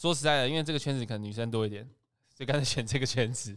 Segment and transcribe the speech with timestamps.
[0.00, 1.86] 说实在的，因为这个圈子可能女生多一点，
[2.34, 3.54] 所以干脆选这个圈子。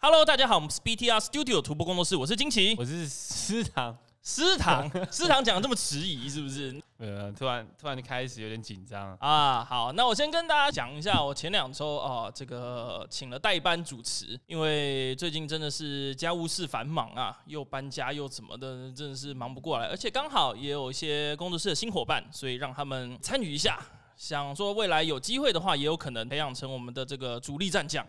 [0.00, 3.98] Hello，大家好，我们是 BTR Studio 徒步工作室，我是金奇，我是思堂。
[4.22, 6.80] 师堂， 师堂讲的这么迟疑，是不是？
[6.98, 9.64] 呃，突然突然就开始有点紧张啊。
[9.64, 19.86] 好，那我先跟大家讲一下，我前两周啊，这个请了代班主持，因为最近真的是家务事繁忙啊，又搬家又怎么的，真的是忙不过来。
[19.88, 23.80] 而且刚好也有一些工作室的新伙伴，所以让他们参与一下，
[24.16, 28.06] 想说未来有机会的话，也有可能培养成我们的这个主力战将。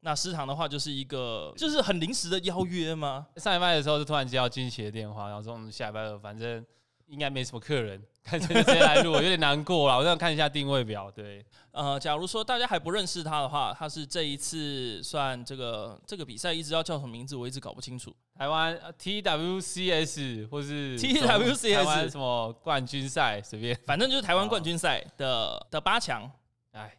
[0.00, 3.26] 那食堂的话就是一个，就是很临时的邀约吗？
[3.36, 6.64] 上礼拜的时候就突然接到金奇的电话，然后说我们下礼拜二反正
[7.08, 9.98] 应该没什么客人，看谁谁来录， 有点难过了。
[9.98, 18.14] 我想看一下定位表，对，呃，假如说大家还不认识他的话，他是这一次算这个这个比赛一直要叫什么名字，我一直搞不清楚。
[18.36, 26.30] 台湾 TWCS 或是 TWCS 台湾什么冠军赛，随便，反正就是台湾冠军赛的、哦、的八强。
[26.72, 26.94] 哎，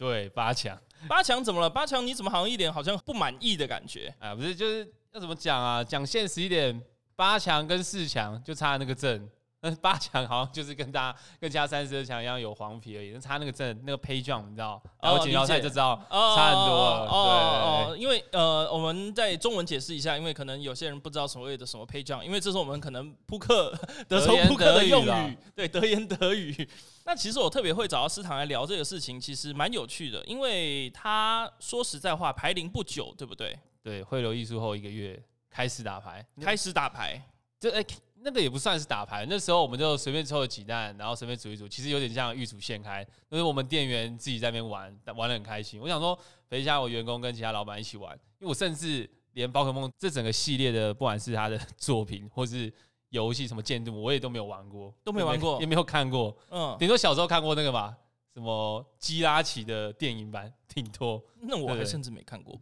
[0.00, 0.80] 对，八强。
[1.06, 1.68] 八强怎么了？
[1.68, 4.14] 八强你怎么好像一点好像不满意的感觉？
[4.18, 5.84] 啊，不是，就是要怎么讲啊？
[5.84, 6.82] 讲现实一点，
[7.14, 9.28] 八强跟四强就差那个阵，
[9.62, 14.82] 那八强好像就是跟大家跟其他三十二强一样有黄皮而已，差那个证那个 pay jump 你知道？
[15.02, 17.06] 然后锦标赛就知道差很多了。
[17.06, 26.68] 哦哦哦，因为呃，我们在中文解释一下，因为可能有些人不知道所谓的什么 pay jump，因为这是我们可能扑克德州扑克的用语，对，德言德语。
[27.04, 33.58] 那其实我特别会找到师堂来聊这个事情，其实蛮有趣的，因为他说实在话，排龄不久，对不对？
[33.82, 37.20] 对，汇流艺术后一个月开始打牌，开始打牌，
[37.58, 37.86] 就哎、欸，
[38.22, 45.80] 那个也不算是打牌，那时候我们就随便抽了几弹，然后随便煮一煮，其实有点像预煮现开，就是我们店员自己在那边玩，玩得很开心。
[45.80, 52.72] 我想说等一下我员工跟其他老板一起玩，因为我甚至连宝可梦这整个系列的，不管是他的 作品或是。
[53.10, 56.32] 游戏什么建筑，我也都没有玩过，都没玩过，也没有看过。
[56.48, 57.92] 嗯，顶多小时候看过那个吧，
[58.32, 61.20] 什么基拉奇的电影版，挺多。
[61.42, 62.56] 那我还甚至没看过，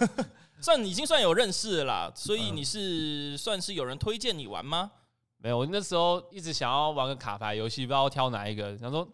[0.58, 2.12] 算已经算有认识了啦。
[2.14, 4.90] 所以你是算是有人推荐你玩吗？
[5.42, 8.76] 没有，我那时候一直想要玩个卡牌游戏，不知道挑哪一个。
[8.76, 9.08] 想说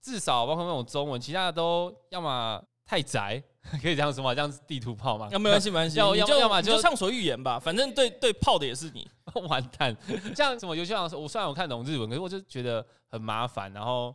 [0.00, 3.42] 至少包括那种中文，其他的都要么太宅。
[3.82, 4.32] 可以这样说吗？
[4.32, 5.28] 这样是地图炮吗？
[5.32, 5.98] 啊，没关系，没关系。
[5.98, 9.08] 要要要么就畅所欲言吧，反正对对炮的也是你。
[9.48, 9.94] 完蛋，
[10.36, 13.72] 这样什么游戏上，我虽然我看懂日文，可是我就觉得很麻烦。
[13.72, 14.14] 然后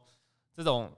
[0.55, 0.89] 这种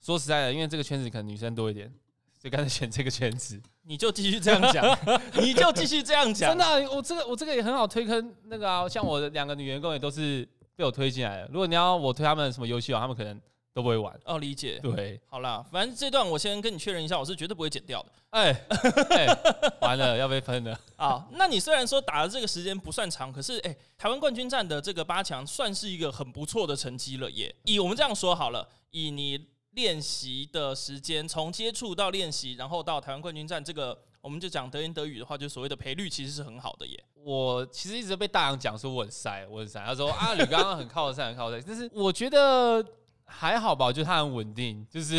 [0.00, 1.88] 说实在的，因为这个圈子可能女生多一点，
[2.36, 3.62] 所以干脆选这个圈子。
[3.84, 4.98] 你就继续这样讲，
[5.40, 6.50] 你就继续这样讲。
[6.50, 8.34] 真的、啊，我这个我这个也很好推坑。
[8.44, 10.46] 那个啊，像我的两个女员工也都是
[10.76, 11.48] 被我推进来的。
[11.52, 13.40] 如果你要我推他们什么游戏啊，他们可能。
[13.74, 14.78] 都不会玩哦，理解。
[14.78, 18.08] 对，好啦，反正这段我先跟你确认一下，我是绝对不会剪掉的。
[18.30, 21.26] 哎、欸 欸，完了要被喷了啊！
[21.32, 27.52] 那你虽然说打的这个时间不算长，可是哎、欸，台湾冠军战的这个八强算是一个很不错的成绩了耶。
[27.64, 37.04] 以我们这样说好了，以你练习的时间，从接触到练习，然后到台湾冠军战这个，我们就讲德言德语的话，就所谓的赔率其实是很好的耶。
[37.14, 39.84] 我其实一直被大洋讲说我很晒，我很晒。
[39.84, 42.84] 他说啊，你刚刚很靠得很靠得但是我觉得。
[43.26, 45.18] 还好吧，我觉得他很稳定，就是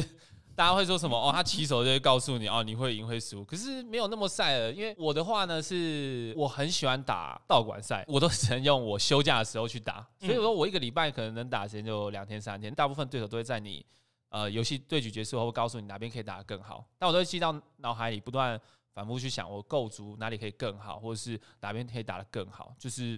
[0.56, 4.72] 大家会说什么哦，他起手就会告诉你哦，你会赢会输，可是没有那么晒了。
[4.72, 13.84] 因为我的话呢，是我很喜欢打道馆赛，我都只能用我休假的时候去打，所以说我一个礼拜可能能打时间就两天三天，大部分对手都会在你
[14.36, 18.60] 呃游戏对局结束后会告诉你哪边可以打得更好，但我都会记到脑海里，不断
[18.94, 23.18] 反复去想我构筑哪里可以更好，或者是哪边可以打得更好，就是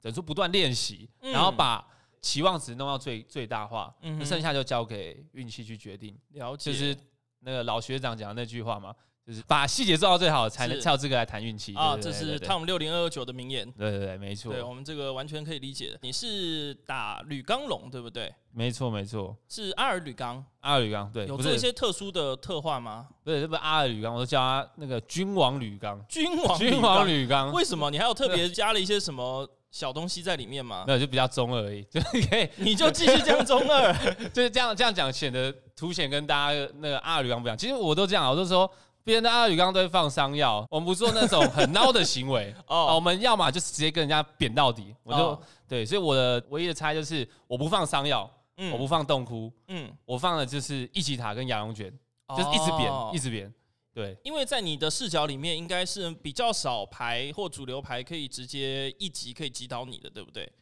[0.00, 1.82] 等于说不断练习，然后把。
[2.20, 6.18] 期望值弄到最最大化，那剩下就交给运气去决定。
[6.30, 6.96] 了解，就是
[7.38, 8.92] 那个老学长讲的那句话嘛，
[9.28, 11.94] 就是把细节做到最好，才能才有资格来谈运气啊。
[12.00, 13.70] 这是 Tom 六零二二九的名言。
[13.72, 14.50] 对对对，没错。
[14.50, 15.98] 对我们这个完全可以理解的。
[16.00, 18.34] 你是打铝钢龙对不对？
[18.52, 20.42] 没错没错，是阿尔铝钢。
[20.60, 23.06] 阿尔铝钢对，有做一些特殊的特化吗？
[23.22, 26.02] 不是，这不是阿尔铝钢，我都叫他那个君王铝钢。
[26.08, 27.90] 君王君王铝钢，为什么？
[27.90, 29.46] 你还有特别加了一些什么？
[29.70, 30.84] 小东西在里面吗？
[30.88, 33.92] 没有，就比较中二而已， 就可以，你就继续这样中二，
[34.32, 37.56] 就是这样这样讲，显得凸显跟大家那个阿尔铝钢不一样。
[37.56, 38.68] 其实我都这样，我都说
[39.08, 42.94] 别人的阿宇刚刚都会放伤药，我们不做那种很孬的行为 哦。
[42.94, 45.82] 我们要么就是直接跟人家扁到底，我就、哦、对。
[45.86, 51.90] 所以我的唯一的差异就是我不放伤药，嗯，我不放洞窟，嗯，我放的就是一级塔跟羊绒卷，
[52.36, 53.50] 就是一直扁，哦、一直扁。
[53.94, 60.52] 对，因为在你的视角里面，应该是比较少牌或主流牌可以直接一级可以击倒你的，对不对？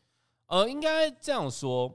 [0.47, 1.93] 呃，应该这样说。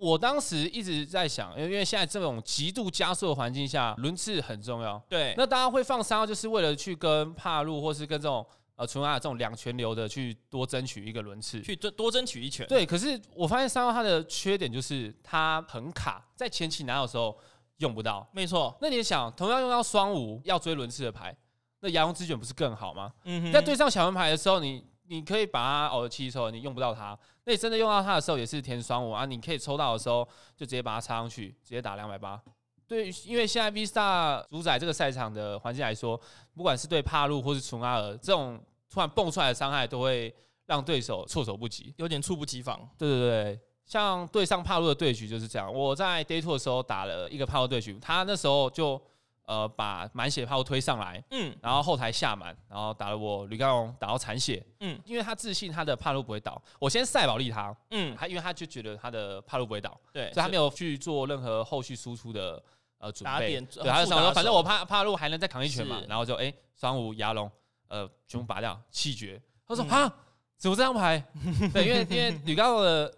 [0.00, 4.98] 我当时一直在想，因为因为现在这种极度加速的环境下，轮次很重要。
[5.10, 8.44] 对，那大家会放三号，就是为了去跟帕路或是跟这种
[8.76, 12.66] 呃纯阿尔这种两全流的去多争取一个轮次，去多多争取一拳。
[12.66, 17.38] 对，可是我发现三号它的缺点就是它很卡，在前期拿的时候
[17.76, 18.26] 用不到。
[18.32, 21.36] 没错，那你想，同样用到双五要追轮次的牌，
[21.80, 23.12] 那牙龙之卷不是更好吗？
[23.24, 27.18] 嗯哼，在对上小门牌的时候，你你可以把它熬的七抽，你用不到它。
[27.44, 29.26] 那你真的用到它的时候，也是填双五啊。
[29.26, 30.24] 你可以抽到的时候，
[30.56, 32.40] 就直接把它插上去，直接打两百八。
[32.86, 36.16] 对，因为现在 V Star 主宰这个赛场的环境来说，
[36.54, 40.32] 不管是对帕路或是纯阿尔，这种突然蹦出来的伤害，都会
[40.66, 42.88] 让对手措手不及，有点猝不及防。
[42.96, 45.74] 对对对，像对上帕路的对局就是这样。
[45.74, 49.02] 我在 Day Two 的时候打了一个帕路对局，他那时候就。
[49.50, 62.62] 呃，把满血炮推上来，嗯，然后后台下满，然后打了我吕刚龙打到残血，嗯，因为他自信他的帕路不会倒，我先赛保利他，嗯，他因为他就觉得他的帕路不会倒，对，所以他没有去做任何后续输出的
[62.98, 67.50] 呃准备，对，他就想说反正我帕帕路还能再扛一拳嘛，然后就哎双五牙龙，
[67.88, 70.14] 呃全部拔掉气绝，他说啊
[70.58, 71.20] 怎么这张牌？
[71.74, 73.12] 对，因为因为吕刚龙的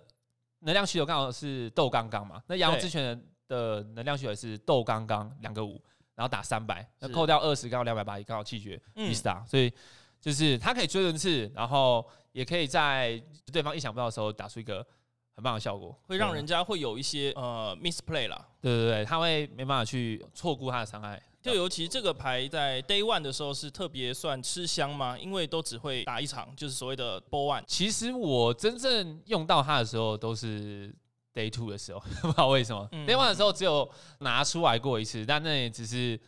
[0.61, 5.79] 能量需求刚好是斗刚刚嘛，那牙龙之拳的能量需求是斗刚刚两个五。
[6.14, 9.73] 然后打三百，那扣掉二十，刚好两百八，也刚好气绝，V Star，所以
[10.20, 13.20] 就是他可以追轮次，然后也可以在
[13.50, 14.87] 对方意想不到的时候打出一个
[15.35, 18.47] 很棒的效果，会让人家会有一些呃 misplay 啦。
[18.61, 21.20] 对对对，他会没办法去错估他的伤害。
[21.41, 25.19] 就尤其这个牌在 Day One 的时候是特别算吃香吗？
[25.19, 27.65] 因为都只会打一场，就是所谓的 Ball One。
[27.67, 30.94] 其实我真正用到它的时候都是。
[31.34, 33.88] Day two 的时候， 不知道为什么、嗯、Day one 的时候只有
[34.20, 36.19] 拿出来过一次，但那也只是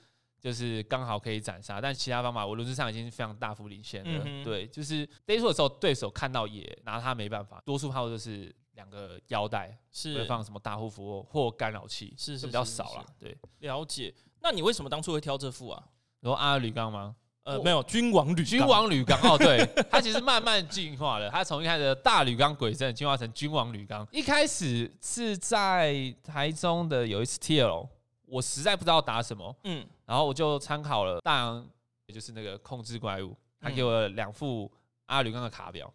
[0.41, 4.23] 就是刚好可以斩杀，但其他方法我轮子上已经非常大幅领先了。
[4.27, 13.07] 嗯、对，就是 Day two 的时候，对手看到也拿他没办法，多数炮就是两个腰带，是会放什么大护符或干扰器，是是比较少了。
[13.19, 14.15] 对，了解。
[14.41, 15.83] 那你为什么当初会挑这副啊？
[16.21, 17.17] 然后阿尔吕刚吗？
[17.45, 24.07] 呃，没有，君王铝君王铝钢哦，对， 它其实慢慢进化了，它从一开始的大铝钢鬼阵进化成君王铝钢。
[24.11, 25.95] 一开始是在
[26.25, 27.87] 台中的有一次 TL，
[28.25, 31.67] 我实在不知道打什么，嗯，然后我就参考了大洋，
[32.07, 34.73] 也就是那个控制怪物，他给我了两副
[35.05, 35.93] 阿吕刚的卡表，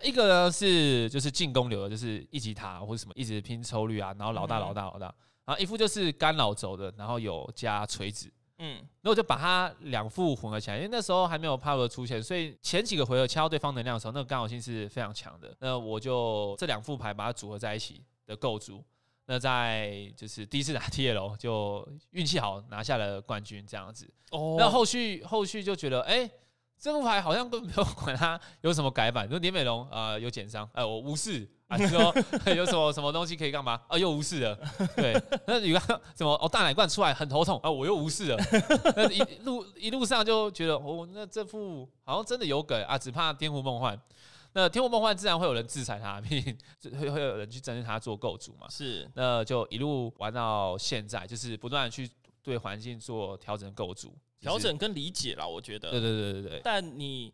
[0.00, 5.12] 一个呢是就是进攻流的，就是一级塔或者什么一直拼抽率啊，然后老大老大老大，
[5.44, 8.30] 然后一副就是干扰轴的，然后有加锤子。
[8.58, 15.54] 嗯，那我就把它两副混合起来，因为那时候还没有 power 出现，所以前几个回合敲对方能量的时候，那个干扰性是非常强的。
[15.60, 18.84] 那我就这两副牌把它组合在一起的构筑，
[19.26, 24.08] 那在就是第一次打 TL 就运气好拿下了冠军这样子。
[24.30, 26.18] 哦，那后续后续就觉得哎。
[26.18, 26.30] 欸
[26.78, 32.14] 这副牌好像根本没有管它有什么改版，说林美龙啊有减伤，哎我无视啊，说
[32.54, 33.80] 有什么什么东西可以干嘛？
[33.88, 34.54] 啊又无视了，
[34.94, 38.36] 对，那你看什么哦大奶罐出来很头痛啊我又无视了，
[38.96, 43.98] 那一路一路上就觉得哦那这副好像真的有梗啊，只怕天湖梦幻，
[44.52, 46.42] 那天湖梦幻自然会有人制裁他， 并
[47.00, 52.10] 会会有人去针对他做构筑嘛，是，那就一路玩到现在，就是不断去
[52.42, 54.14] 对环境做调整构筑。
[54.44, 55.90] 调整跟理解啦，我觉得。
[55.90, 56.60] 对对对对对。
[56.62, 57.32] 但你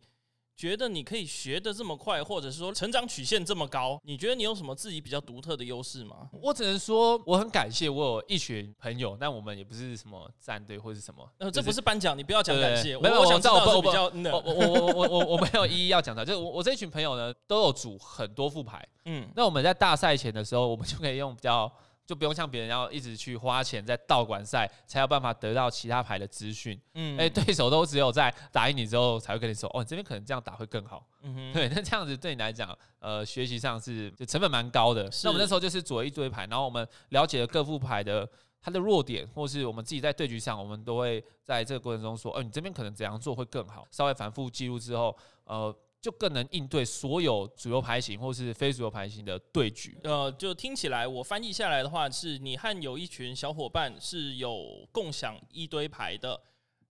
[0.56, 6.28] 觉得你可以学的这么快，或者是说成长曲线这么高，你觉得你有什么自己比较独特的优势吗？
[6.32, 11.26] 我只能说我很感谢我有一群朋友，但我们也不是什么战队或是什么。
[11.38, 12.96] 呃，这不是颁奖，你不要讲感谢。
[12.98, 18.86] 没有，我想知道我比较，我我我我我我没有一一要讲的，就是我我这一群朋友呢都有组很多副牌。
[19.06, 19.26] 嗯。
[19.34, 21.72] 那我们在大赛前的时候，我们就可以用比较。
[22.10, 26.76] 就不用像别人要一直去花钱在道馆赛，才有办法得到其他牌的资讯。
[26.94, 31.06] 嗯，哎，对手都只有在打赢你之后，才会跟你说，哦，你这边可能这样打会更好。
[31.22, 35.08] 嗯哼，对，那这样子对你来讲，呃，学习上是就成本蛮高的。
[35.22, 38.28] 那我们那时候就是组了一堆牌，然后我们了解了各副牌的
[38.60, 43.86] 它的弱点，或是我们自己在对局上，我们都会在这个过程中说，哦，你这边可能怎样做会更好。
[43.92, 45.72] 稍微反复记录之后，呃。
[46.00, 49.98] 就更能应对所有主流牌型或是非主流牌型的对局。
[50.04, 56.40] 呃，就听起来我翻译下来的话，是你和有一群小伙伴是有共享一堆牌的，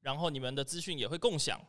[0.03, 1.61] 然后你们的资讯也会共享。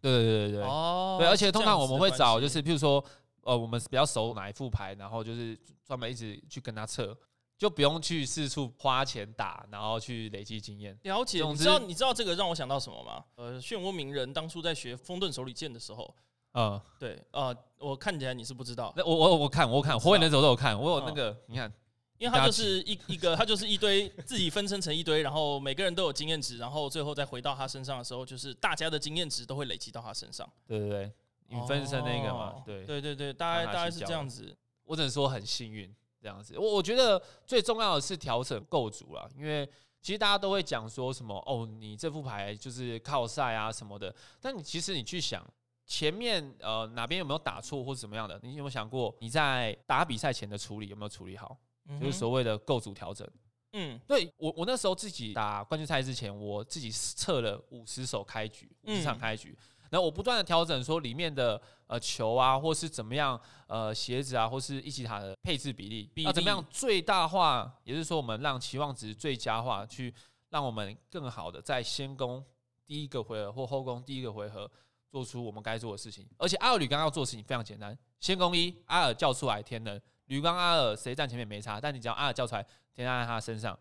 [0.00, 0.62] 对对对对对。
[0.62, 1.16] 哦。
[1.20, 3.04] 对，而且通常我们会找，就是譬如说，
[3.42, 7.14] 呃，我们比较熟哪一副牌，然后就是专门一直去跟他测，
[7.58, 10.98] 就不用去四处花钱打，然后去累积经验。
[11.02, 11.44] 了解。
[11.46, 13.22] 你知道你知道这个让我想到什么吗？
[13.34, 16.16] 呃，漩涡鸣人当初在学风遁手里剑的时候。
[16.56, 21.70] 嗯，对，呃，我看起来你是不知道，那我我我看我看火影忍者都有看，我有那个，你看，
[22.16, 30.50] 因为他就是一一个，他就是一堆自己分身成一堆，然后每个人都有经验值，然后最后再回到他身上的时候，就是大家的经验值都会累积到他身上。
[30.66, 31.12] 对对对，
[31.48, 34.56] 你分身那个嘛，对对对对，大概大概是这样子。
[34.84, 36.58] 我只能说很幸运这样子。
[36.58, 39.68] 我我觉得最重要的是调整构筑了，因为
[40.00, 45.44] 其实大家都会讲说什么哦，你这副牌就是靠赛啊什么的，但你其实你去想
[45.86, 51.56] 前面呃哪边有没有打错或者怎么样的，你有没有想过你在打比赛前的处理有没有处理好？
[52.00, 53.26] 就是所谓的构组调整。
[53.72, 59.56] 嗯，对我我那时候自己打冠军赛之前，我自己测了五十手开局，五十场开局。
[59.60, 70.12] 嗯然后我不断的调整，说里面的呃球啊，或是怎么样呃鞋子啊，或是一级塔的配置比例，要怎么样最大化，也就是说我们让期望值最佳化，去
[70.50, 72.44] 让我们更好的在先攻
[72.84, 74.68] 第一个回合或后攻第一个回合
[75.16, 76.26] 做出我们该做的事情。
[76.36, 82.62] 而且阿尔吕刚要做的事情非常简单，先攻一，阿尔叫出来天能，吕刚阿尔谁站前面没差，但你只要阿尔叫出来，
[82.94, 83.78] 天能在他身上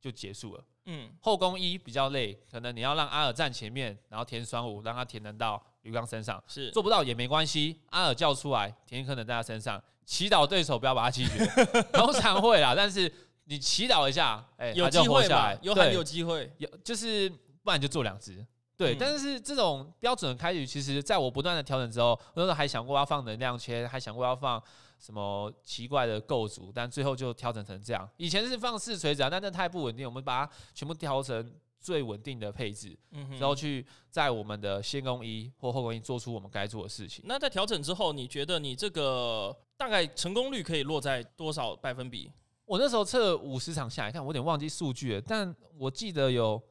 [0.00, 0.64] 就结束了。
[0.86, 7.78] 嗯，后攻一比较累，可能你要让阿尔站前面，然后填双五，让他填能到吕刚身上，是做不到也没关系。
[7.90, 11.44] 阿尔叫出来，填可能在他身上，祈祷对手不要把他击绝，
[11.92, 12.72] 通常会啦。
[12.74, 13.12] 但是
[13.44, 15.54] 你祈祷一下，哎、欸，有机会吧？
[15.60, 17.28] 有很有机会，有就是
[17.62, 18.44] 不然就做两只。
[18.80, 24.62] 对，嗯、但是这种标准的开局，其实在我不断的调整之后，我那时候还想过要放能量圈，还想过要放。
[25.00, 28.06] 什么奇怪的构筑，但最后就调整成这样。
[28.18, 37.24] 以前是放四锤子啊，但那太不稳定，我们把它全部调成最稳定的配置，嗯哼，然后去在我们的先攻一或后攻一做出我们该做的事情。
[37.26, 42.30] 那在调整之后，你觉得你这个大概成功率可以落在多少百分比？
[42.66, 46.62] 我那时候测五十场下来看，我有点忘记数据了，但我记得有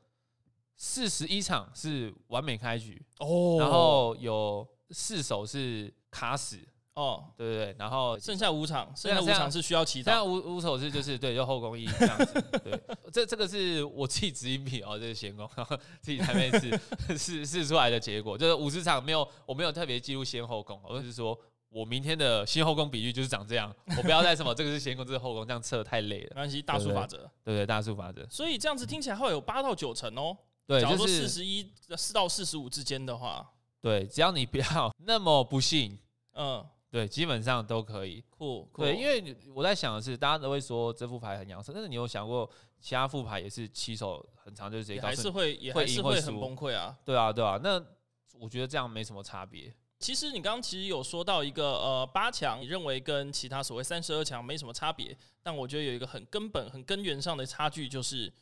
[0.82, 6.58] 四十一场是完美开局哦，然后有四手是卡死。
[6.96, 10.06] 哦，对对对，然后剩下五场，剩下五场是需要祈祷。
[10.06, 12.42] 剩下五五手是就是 对，就后宫一这样子。
[12.62, 12.78] 对，
[13.12, 21.38] 这这个是我自己指引笔哦，这是先攻，然 后自己台面试试试出来的结果，就是五十场没有，我没有特别记录先后攻，我就是说
[21.70, 26.30] 我明天的先后宫比率就是长这样，我不要再什么这个是先宫，这是后宫，这样测太累了。
[26.32, 28.28] 没关系，大数法则，对对，大数法则。
[28.30, 30.36] 所以这样子听起来会有八到九成哦。
[30.70, 35.98] 对，假如说四十一四到四十五之间的话，对， 只要你不要 那么不幸，
[36.34, 36.64] 嗯。
[36.92, 38.24] 对，基本上都可以。
[38.32, 42.50] 酷，对，因为我在想的是，大家都会说这副牌很养生，但是你有想过，
[42.80, 46.98] 其他副牌也是起手很长，就是也还是会也还是会很崩溃啊。
[47.06, 47.60] 对啊，对啊。
[47.64, 47.80] 那
[48.40, 49.72] 我觉得这样没什么差别。
[50.00, 58.34] 其实你刚刚其实有说到一个呃八强，你认为跟其他所谓三十二强没什么差别，但我觉得有一个很根本、很根源上的差距就是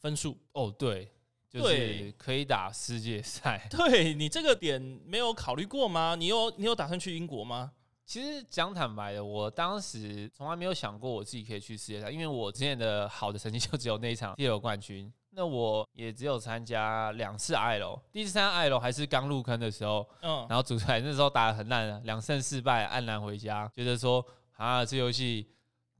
[0.00, 0.36] 分数。
[0.54, 1.08] 哦，对。
[1.52, 3.66] 就是可以打世界赛。
[3.70, 6.14] 对，你这个点没有考虑过吗？
[6.14, 7.72] 你有你有打算去英国吗？
[8.04, 15.12] 其实讲坦白的，我当时从来没有想过我自己可以去世界赛，因为我之前的好的成绩就只有那一场 TL 冠军。
[15.34, 24.22] 那我也只有参加两次 IL，第一次参加 IL 还是刚入坑的时候，嗯，然后组出来那时候打的很烂，两胜四败，黯然回家，觉得说
[24.58, 25.48] 啊，这游戏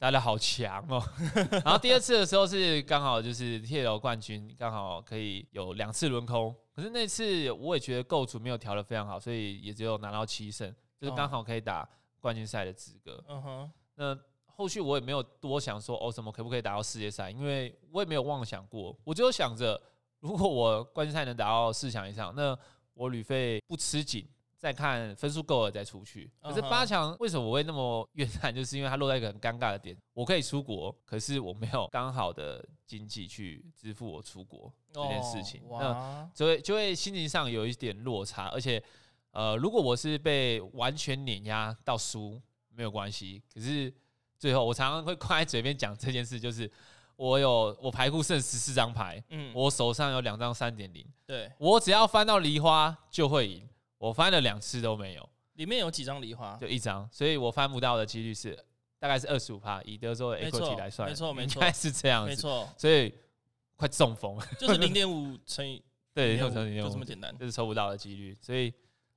[0.02, 1.00] 打的好强哦。
[1.64, 10.74] 然后第二次的时候是刚好就是 TL 冠军，刚好可以有两次轮空，可是那次我也觉得构筑没有调的非常好，所以也只有拿到七胜。
[11.00, 13.22] 就是刚好可以打冠军赛的资格。
[13.28, 13.72] 嗯哼。
[13.94, 17.30] 那后续我也没有多想说哦，什么可不可以打到世界赛？
[17.30, 19.80] 因为我也没有妄想过，我就想着
[20.18, 22.58] 如果我冠军赛能打到四强以上，那
[22.94, 24.28] 我旅费不吃紧，
[24.62, 26.30] 再看分数够了再出去。
[26.40, 28.54] 可是八强为什么我会那么怨叹？
[28.54, 38.80] 就是因为它落在一个很尴尬的点，我可以出国，可是我没有刚好的经济去支付我出国这件事情，那就会就会心情上有一点落差，而且。
[39.34, 42.38] 呃，如果我是被完全碾压到输，
[42.68, 43.42] 没有关系。
[43.54, 43.90] 可是
[44.38, 46.70] 最后，我常常会挂在嘴边讲这件事，就是
[47.16, 53.66] 我有我牌库剩十四张牌，嗯，我手上有两张三点零，对，我只要翻到梨花就会赢，
[54.02, 55.28] 我翻了两次都没有。
[55.54, 56.56] 里面有几张梨花？
[56.60, 58.58] 就一张，所以我翻不到的几率是
[58.98, 62.68] 大概是二十五帕，以德州的 equity 来算，没错没错，应该是这样子，没错。
[62.76, 63.14] 所以
[63.76, 65.80] 快中风，就是 零点五乘以
[66.12, 68.72] 对，就这么简单，就是抽不到的几率，所以。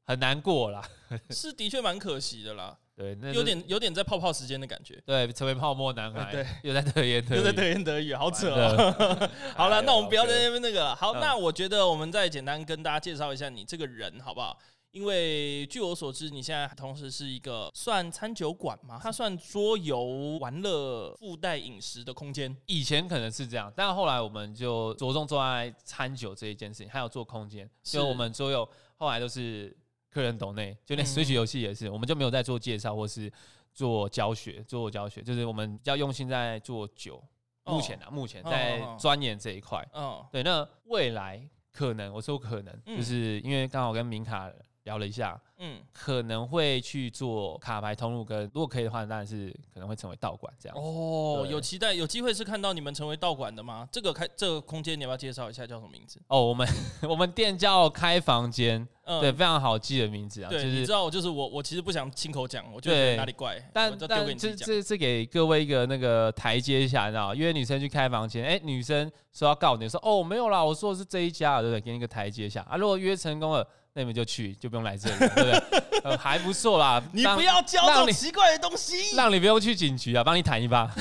[0.08, 0.88] 很难过啦，
[1.34, 2.77] 是的确蛮可惜的啦。
[2.96, 5.01] 对，那有点有点在泡泡时间的感觉。
[5.04, 6.32] 对，成为泡沫男孩。
[6.32, 9.30] 对，又在得言得又在得言德语，好扯哦。
[9.56, 10.96] 好了，那我们不要在那边那个了。
[10.96, 14.56] 好，那我觉得我们再简单跟大家介绍一下你这个人，好不好？
[14.95, 18.97] 因为据我所知，你现在同时是一个算餐酒馆吗？
[19.03, 22.55] 它算桌游玩乐附带饮食的空间。
[22.67, 27.69] 以前可能是这样，但后来我们就着重做在餐酒这一件事情，还有做空间。
[27.83, 29.75] 就我们桌游后来都是。
[30.09, 33.29] 客人懂内，就连 Switch 游戏也是，嗯、我们就没有在做介绍或是
[33.73, 37.21] 做教学，做教学就是我们比较用心在做酒。
[37.65, 39.85] 目前啊，目前在钻研这一块。
[39.93, 40.41] 嗯，对。
[40.41, 44.49] 那未来可能，我说可能，就是因为刚好跟明卡
[44.86, 50.77] 聊了一下，嗯，可能会去做卡牌通路，跟如果可以的话，当然是可能会成为道馆这样。
[50.77, 53.89] 哦，有期待，有机会是看到你们成为道馆的吗？
[53.92, 56.20] 这个开这个空间，你要不要介绍一下叫什么名字？
[56.27, 56.68] 哦，我们
[57.10, 60.50] 我们店叫开房间，嗯，对，非常好记的名字啊。
[60.51, 71.82] 对，就是、你知道，我就是我，我其实不想亲口讲，我觉得哪里怪，但但这这这给各位一个那个台阶下，你知道约女生去开房间，哎、欸，女生说要告你说，哦，没有啦，我说的是这一家，对不对？
[71.82, 72.77] 给你一个台阶下啊。
[72.77, 73.68] 如果约成功了。
[73.95, 75.79] 那你们就去，就不用来这里，对不对？
[76.03, 77.01] 呃，还不错啦。
[77.13, 80.93] 你不要教这种奇怪的东西， 让你不用去警局啊，帮你弹一把。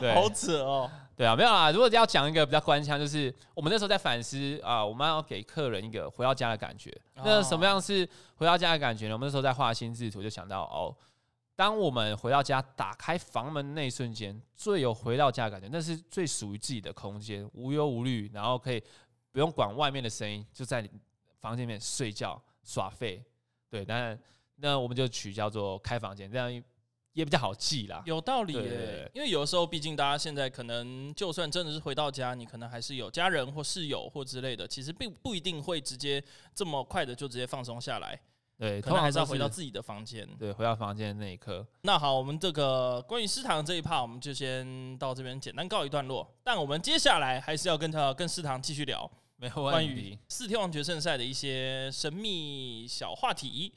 [0.00, 0.90] 对，好扯哦。
[1.16, 1.70] 对啊，没有啦。
[1.70, 6.90] 如果要讲一个比较官腔，就是我们那时候在反思啊，我们要给客人一个回到家的感觉。
[7.14, 9.12] 哦、那什么样是回到家的感觉呢？
[9.12, 10.92] 我们那时候在画心智图，就想到哦，
[11.54, 18.82] 当我们回到家，打开房门那一瞬间，最有回到家的感觉，那是最属于自己的空间，无忧无虑，然后可以
[19.30, 20.88] 不用管外面的声音，就在
[21.40, 23.22] 房间里面睡觉耍废，
[23.68, 24.18] 对，当然
[24.56, 26.52] 那我们就取叫做开房间，这样
[27.12, 28.02] 也比较好记啦。
[28.06, 28.52] 有道理
[29.12, 36.22] 因为有的时候，毕竟大家现在可能就算真的是回到家，你可能还是有家人或室友或之类的，其实并不一定会直接
[36.54, 38.20] 这么快的就直接放松下来。
[38.56, 40.28] 对，可能还是要回到自己的房间。
[40.36, 41.66] 对，回到房间的那一刻。
[41.80, 46.30] 那好，我们这个关于食堂这一趴，我们就先到这边简单告一段落。
[46.44, 49.10] 但我们接下来还是要跟他跟食堂继续聊。
[49.40, 53.72] 没有关于四天王决胜赛的一些神秘小话题。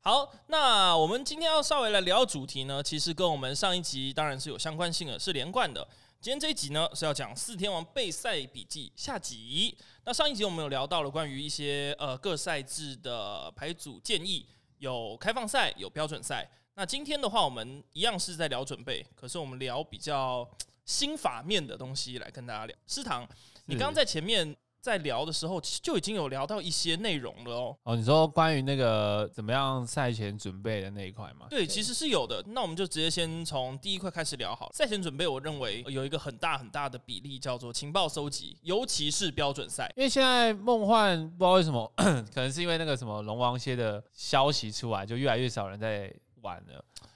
[0.00, 5.86] 好，那我们今天要稍微来聊主题呢，其实跟我们上一集当然是有相关性的，是连贯的。
[6.20, 9.78] 今天这一集呢是要讲四天王备赛笔记下集。
[10.04, 14.44] 那上一集我们有聊到了关于一些呃各赛制的牌组建议，
[14.78, 16.50] 有开放赛，有标准赛。
[16.78, 20.48] 那今天的话，我们一样是在聊准备，可是我们聊比较
[20.84, 22.76] 心法面的东西来跟大家聊。
[22.86, 23.28] 师堂，
[23.66, 27.76] 你刚刚在前面在聊的时候，就已经有聊到一些内容了哦。
[27.82, 31.48] 哦，你说关于那个怎么样赛前准备的那一块吗？
[31.50, 32.40] 对，其实是有的。
[32.46, 34.72] 那我们就直接先从第一块开始聊好了。
[34.72, 39.92] 赛前准备，我认为有一个很大很大的比例叫做情报收集，尤其是标准赛。
[39.96, 41.92] 因为现在梦幻不知道为什么，
[42.32, 46.14] 可能是因为那个什么龙王蝎的消息出来，就越来越少人在。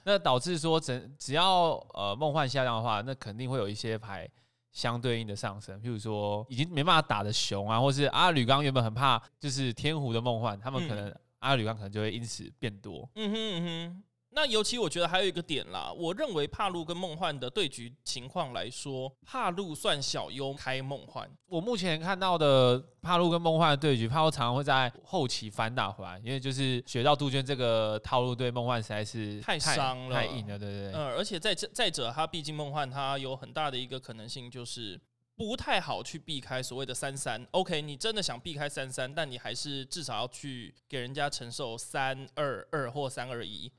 [0.03, 4.29] 那导致说只只要呃梦幻下降的话，那肯定会有一些牌
[4.71, 13.09] 相对应的上升，譬如说已经没办法打的熊啊，或是阿吕刚原本很怕就是天胡的梦幻，他们可能、嗯、阿吕刚可能就会因此变多。
[13.15, 14.03] 嗯哼嗯哼。
[14.35, 21.29] 那尤其我觉得还有一个点啦，我认为帕路跟梦幻的对局情况来说，帕路算小优开梦幻。
[21.47, 30.93] 我目前看到的帕路跟梦幻的对局，帕路常常会在后期反打回来，因为就是学到杜鹃这个套路对梦幻实在是太伤了，太硬了，对对对。
[30.93, 34.99] 嗯，而且再再者，他毕竟梦幻他有很大的一个可能性，就是
[35.35, 37.45] 不太好去避开所谓的三三。
[37.51, 43.71] OK，你真的想避开三三，但你还是至少要去给人家承受三二二或三二一。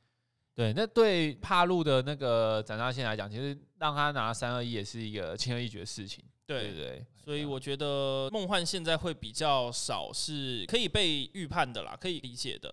[0.57, 6.25] 对，那对帕路的那个斩杀线来讲，其实让他拿三二一也是一个轻而易举的事情。
[6.47, 12.73] 对对，对，所以我觉得梦幻现在会比较少是可以被预判的啦，可以理解的。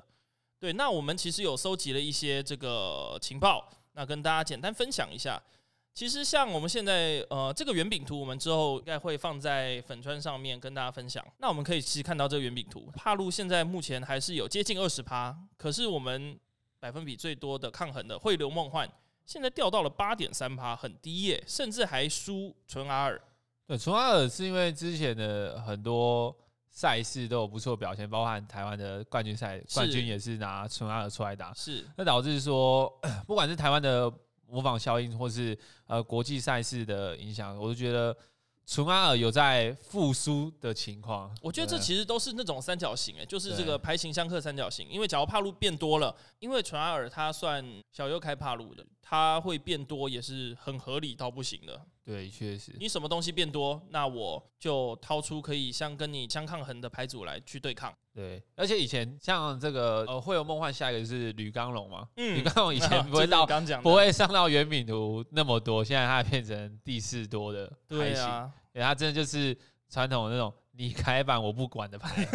[0.60, 5.42] 对，那我们其实有收集了一些这个情报，那跟大家简单分享一下。
[5.96, 11.26] 其实像我们现在呃这个圆饼图，我们之后应该会放在粉川上面跟大家分享。
[11.40, 16.40] 那我们可以其实看到这个圆饼图，帕路现在目前还是有接近二十趴，可是我们。
[16.82, 18.90] 百分比最多的抗衡的汇流梦幻，
[19.24, 23.22] 现在掉到了八点三趴，很低耶，甚至还输纯阿尔。
[23.68, 26.36] 对，纯阿尔是因为之前的很多
[26.72, 32.92] 赛事都有不错表现，包含台湾的冠军赛，冠军也是拿纯阿尔出来打，是那导致说，
[33.28, 34.12] 不管是台湾的
[34.48, 38.18] 模仿效应，或是呃国际赛事的影响，我都觉得。
[38.72, 44.88] 纯阿尔有在复苏的情况，我觉得这其实都是那种三角形，哎，就是这个牌型相克三角形。
[44.90, 51.82] 因为假如帕路变多了，因为纯阿尔他算小右开帕路的，他会变多也是很合理到不行的。
[52.06, 52.74] 对，确实。
[52.80, 57.94] 你什么东西变多，那我就掏出可以相跟你相抗衡的牌组来去对抗。
[58.16, 63.46] 对，而且以前像这个呃会有梦幻，下一个就是吕刚龙嘛，吕、嗯、刚龙以前 不会到
[63.84, 68.52] 不会上到圆饼图那么多，现在它变成第四多的牌型。
[68.74, 69.58] 对，他真的就是
[69.90, 72.26] 传统的那种你开板我不管的牌。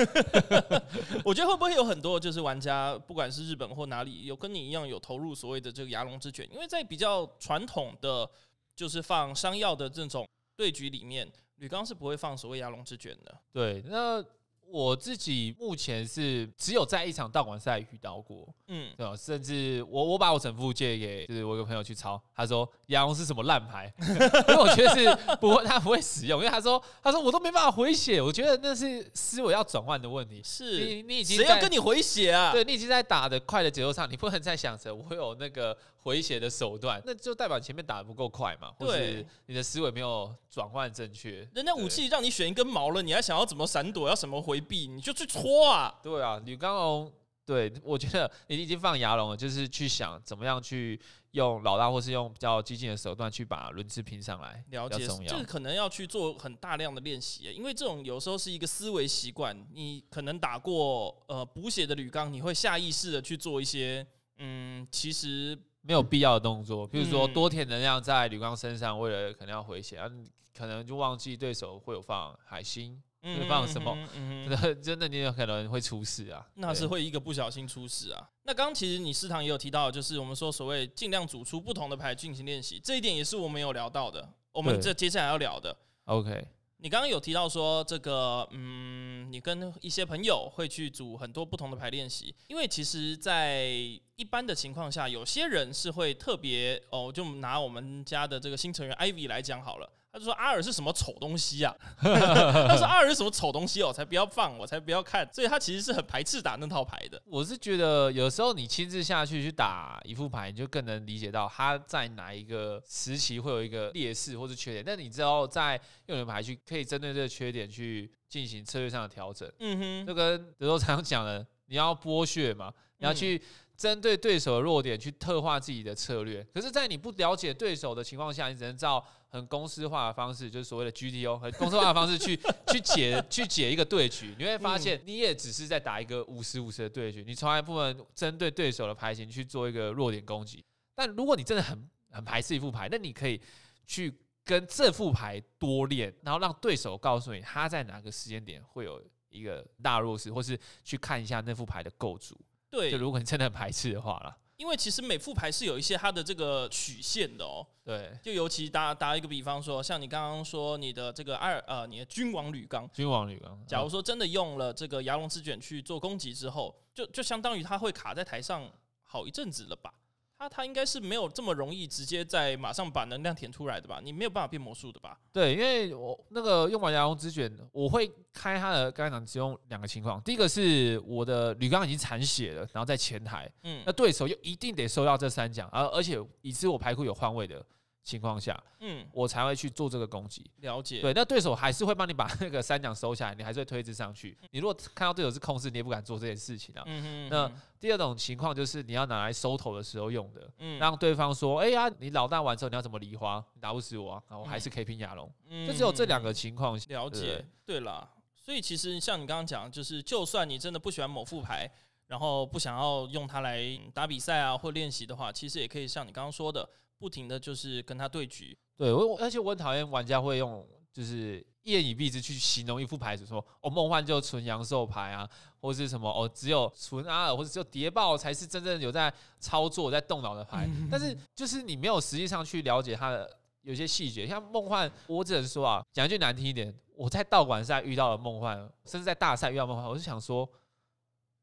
[1.24, 6.46] 我觉得会不会有很多就是玩家，不管是日本或哪里，有跟你一样有投入所谓的这个牙龙之卷？
[6.52, 8.28] 因为在比较传统的，
[8.74, 13.34] 就是放商药的这种对局里面，吕刚是不会放所谓牙龙之卷的。
[13.52, 14.22] 对，那
[14.68, 19.14] 我自己目前是只有在一场道馆赛遇到过，嗯，对吧？
[19.16, 23.92] 甚至我我把我整副借给就是我一个朋友去抄，他说亚龙是什么烂牌，
[24.48, 30.42] 因为我觉得是不会，他不会使用，因为他说他说我都没办法回血，我觉得那是思维要转换的问题。
[30.44, 32.52] 是你你已经谁要跟你回血啊？
[32.52, 41.48] 对，你已经在打的快的节奏上，你不能再想着我有那个回血的手段，那就代表前面打的不够快嘛，或是你的思维没有转换正确。
[41.54, 45.94] 人家武器让你选一根毛了，你还想要怎么闪躲，要什么回避，你就去搓啊！
[46.02, 47.12] 对啊，吕刚龙，
[47.44, 51.00] 对我觉得你已经放牙龙了，就是去想怎么样去
[51.32, 54.64] 用老大或是用比较激进的手段去把轮次拼上来。
[54.70, 59.56] 了解，这个可能要去做很大量的练习，因为这种有时候是一个思维习惯。
[59.72, 64.06] 你可能打过呃补血的吕刚，你会下意识的去做一些
[64.38, 70.10] 嗯，其实没有必要的动作，比如说多填能量在吕刚身上，为了可能要回血，啊，
[70.52, 73.00] 可能就忘记对手会有放海星。
[73.26, 73.92] 会放什么？
[74.14, 76.46] 嗯嗯嗯、 真的，你有可能会出事啊！
[76.54, 78.30] 那是会一个不小心出事啊！
[78.44, 84.28] 那刚刚其实你师堂也有提到，就是我们说所谓尽量组出不同的牌进行练习，这一点也是我们有聊到的。
[84.52, 86.48] 我们这接下来要聊的，OK。
[86.78, 93.66] 你刚刚有提到说这个，嗯，你跟一些朋友会去组很多不同的牌练习，因为其实，在
[94.14, 99.90] 一般的情况下，有些人是会特别哦，就拿我们家的这个新成员 Ivy 来讲好了。
[100.16, 101.76] 他就说阿尔是什么丑东西啊？
[102.00, 105.28] 他说阿尔是什么丑东西哦，我才不要放，我才不要看。
[105.30, 107.20] 所以他其实是很排斥打那套牌的。
[107.26, 114.82] 我是觉得有时候你亲自下去去打一副牌，你就更能理解到他在哪一个时期会有一个劣势或是缺点。
[114.82, 119.46] 但你知道在用你的牌去可以针对这个缺点去进行策略上的调整。
[119.58, 123.42] 嗯哼，就跟德州常讲的，你要剥削嘛，你要去。
[123.76, 132.34] 针对对手的弱点去特化自己的策略，可是，在你不了解对手的情况下，你只能照很公式化的方式，就是所谓的 GTO，很公式化的方式去
[132.72, 140.64] 去解去解一个对局，你会发现你也只是在打一个五十五十的对局，你从来不能针对对手的牌型去做一个弱点攻击。
[140.94, 143.38] 但如果你真的很很排斥一副牌，那你可以
[143.86, 144.10] 去
[144.42, 152.34] 跟这副牌多练，然后让对手告诉你他在哪个时间点会有一个大弱势，或是去看一下那副牌的构筑。
[152.76, 157.66] 对，就如果你真的很排斥的话啦，因为其实每副牌是有一些它的这个曲线的哦。
[157.82, 168.68] 对，就尤其打打一个比方说，像你刚刚说你的这个二呃，你的君王铝钢，君王铝钢，假如说真的用了这个牙龙之卷去做攻击之后，就就相当于他会卡在台上
[169.04, 169.92] 好一阵子了吧。
[170.38, 174.00] 他他应该是没有这么容易直接在马上把能量填出来的吧？
[174.02, 175.18] 你没有办法变魔术的吧？
[175.32, 187.64] 对，因为我那个用完牙龙之卷，我会开他的刚才讲只用两个情况，第一个是我的铝钢已经残血了，然后在前台，嗯，那对手又一定得收到这三奖，而而且已知我牌库有换位的。
[188.06, 190.48] 情况下，嗯，我才会去做这个攻击。
[190.60, 194.38] 了解，对，那对手还是会帮你把那个三奖收下来，你还是会推直上去。
[194.52, 196.84] 你如果看到对手是控制，你也不敢做这件事情啊。
[196.86, 197.30] 嗯哼嗯哼。
[197.30, 205.28] 那第二种情况就是你要拿来收头的时候用的，嗯，让对方说，哎呀，你老大完之后你要怎么梨花，你打不死我啊，然后我还是可以拼亚龙。
[205.48, 206.78] 嗯，就只有这两个情况。
[206.86, 211.68] 了解，对了，所以其实像你刚刚讲，就是就算你真的不喜欢某副牌，
[212.06, 216.68] 然后不想要用它来打比赛啊或练习的话，其实也可以像你刚刚说的。
[216.98, 225.28] 不停的就是跟他对局，对我，而且我很讨厌玩家会用就是一言以蔽之去形容一副牌子，说哦梦幻就纯阳寿牌啊，
[225.60, 233.28] 或者是什么哦只有纯阿尔或者只有谍报才是真正有在操作在动脑的牌， 但是就是你没有实际上去了解它的
[233.62, 240.48] 有些细节，像梦幻，我只能说啊，讲一句难听一点，我在道馆赛遇到了梦幻，甚至在大赛遇到梦幻，我就想说，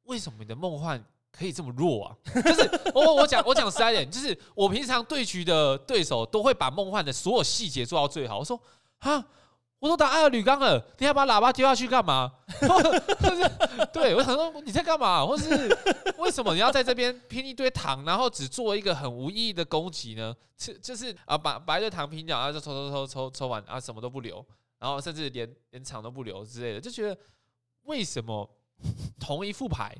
[0.03, 1.03] 为什么你的梦幻？
[1.35, 2.15] 可以这么弱啊？
[2.45, 8.37] 就是我我我讲我讲实在点，就是我平常对局的对手都会把梦幻的所有细节做到最好。
[8.37, 8.61] 我说
[8.99, 9.25] 啊，
[9.79, 12.31] 我都打艾尔吕刚了，你还把喇叭丢下去干嘛？
[13.19, 13.51] 就是
[13.91, 15.25] 对我想说你在干嘛？
[15.25, 15.75] 或是
[16.19, 20.35] 为什么你要在这边拼一堆糖，然后只做一个很无意义的攻击呢？
[20.55, 24.45] 就就是啊，把把一堆糖拼掉，然后就抽抽抽抽抽完啊，什么都不留，
[24.77, 27.17] 然后甚至连连场都不留之类的，就觉得
[27.85, 28.47] 为什么
[29.19, 29.93] 同一副牌？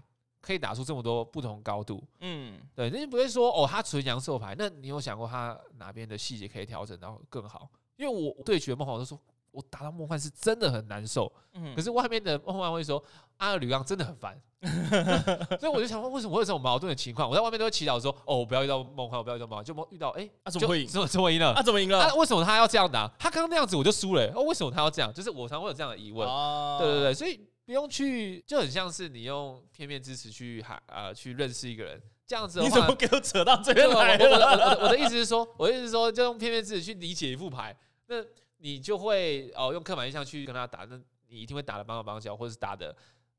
[0.44, 7.70] 可以打出这么多不同高度，嗯，对，那你不会说哦，他纯阳寿牌，那你有想过他哪边的细节可以调整到更好？
[7.96, 9.18] 因为我对决梦幻，我都说
[9.52, 13.02] 我打到梦幻是真的很难受，嗯，可是外面的梦幻会说
[13.38, 14.38] 阿尔吕刚真的很烦，
[15.62, 17.30] 所以我就想问，为什么会有这种矛盾的情况？
[17.30, 20.88] 我在外面都会祈祷说，哦，我不要遇到梦幻，我不要遇到梦幻，就遇到哎，他、欸啊、怎么会赢？
[20.88, 21.54] 怎么怎么赢了？
[21.54, 22.02] 他、啊、怎么赢了？
[22.02, 23.08] 啊、为什么他要这样打？
[23.18, 25.14] 他刚刚那样子我就输了、欸，哦，为什么他要这样？
[25.14, 27.40] 就是我常会有这样的疑问，哦、对对对，所以。
[27.66, 32.68] 不用去，就很像是你用片面之词去还呃去认识一个人，这样子的话。
[32.70, 34.30] 你怎么给我扯到这边来了？
[34.30, 37.76] 我的我的我的意思是说，我的意思是说，就用片面之词去理解一副牌，
[38.08, 38.18] 那
[38.58, 41.00] 你就会哦用刻板印象去跟他打，那
[41.30, 42.94] 你一定会打的帮手帮脚，或者是打的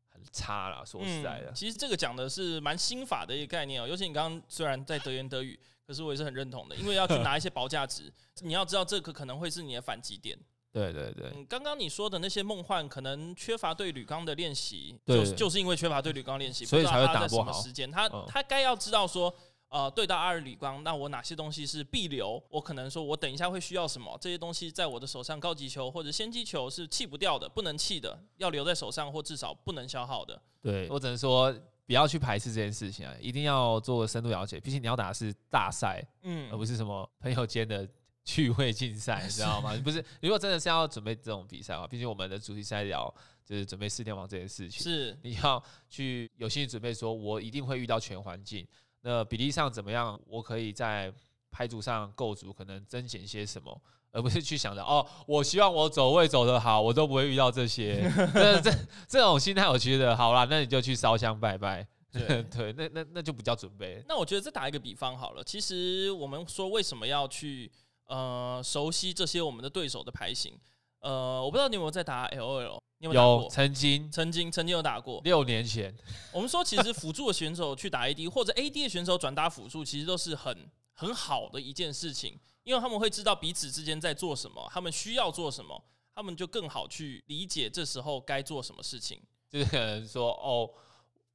[0.09, 0.83] 很差啦。
[0.83, 3.89] 说实在的，嗯、其实这个讲的是蛮心法的一个概念哦、喔。
[3.89, 8.11] 尤其你刚刚虽然在德言德语，可是我也是很认同的，因为要去拿一些保价值，
[8.41, 10.39] 你要知道这个可能会是你的反击点。
[10.75, 17.53] 对对对，嗯，刚刚你说的那些梦幻，可能缺乏对铝钢的练习，就是就是因为缺乏对铝钢练习，所以才会打不好。
[17.53, 19.33] 什么时间，他他该要知道说，
[19.69, 22.43] 呃，对到阿尔铝钢，那我哪些东西是必留？
[22.51, 24.19] 我可能说我等一下会需要什么？
[24.21, 30.43] 这些东西在我的手上，高级球或者先机球是弃不掉的，不能弃的，要留在手上或至少不能消耗的。
[30.61, 31.55] 对，我只能说
[31.87, 34.59] 不要去排斥这件事情啊，一定要做深度了解。
[34.59, 37.89] 毕竟你要打的是大赛，嗯，而不是什么朋友间的。
[38.25, 39.79] 趣味竞赛， 你知道吗？
[39.85, 43.13] 不是，如果真的是要准备这种比赛的话，毕竟我们的主题赛聊
[43.45, 48.67] 就是准备四天王这件事情，是你要去有心理准备，说我一定会遇到全环境，
[49.03, 50.19] 那比例上怎么样？
[50.27, 51.13] 我可以在
[51.51, 53.79] 牌组上构筑，可能增减些什么，
[54.11, 58.11] 而不是去想着哦，我希望我走位走得好，我都不会遇到这些。
[58.33, 58.71] 这这
[59.07, 61.87] 这种心态，我觉得好啦，那你就去烧香拜拜。
[62.11, 64.03] 对 对，那那那就不叫准备。
[64.09, 67.71] 那我觉得再打一个比方好了，其实我们说为什么要去？
[68.07, 70.59] 呃，熟悉这些我们的对手的牌型。
[71.01, 73.43] 呃，我不知道你有没有在打 LOL，你有没有打过？
[73.43, 75.21] 有，曾经，曾经，曾经有打过。
[75.23, 75.95] 六年前，
[76.33, 89.21] 我们说，其实辅助的选手去打 AD，或者 AD 的选手转打辅助，其实都是很很好的一件事情，因为他们会知道彼此之间在做什么，他们需要做什么，他们就更好去理解这时候该做什么事情。
[89.51, 90.71] 就是可能说，哦。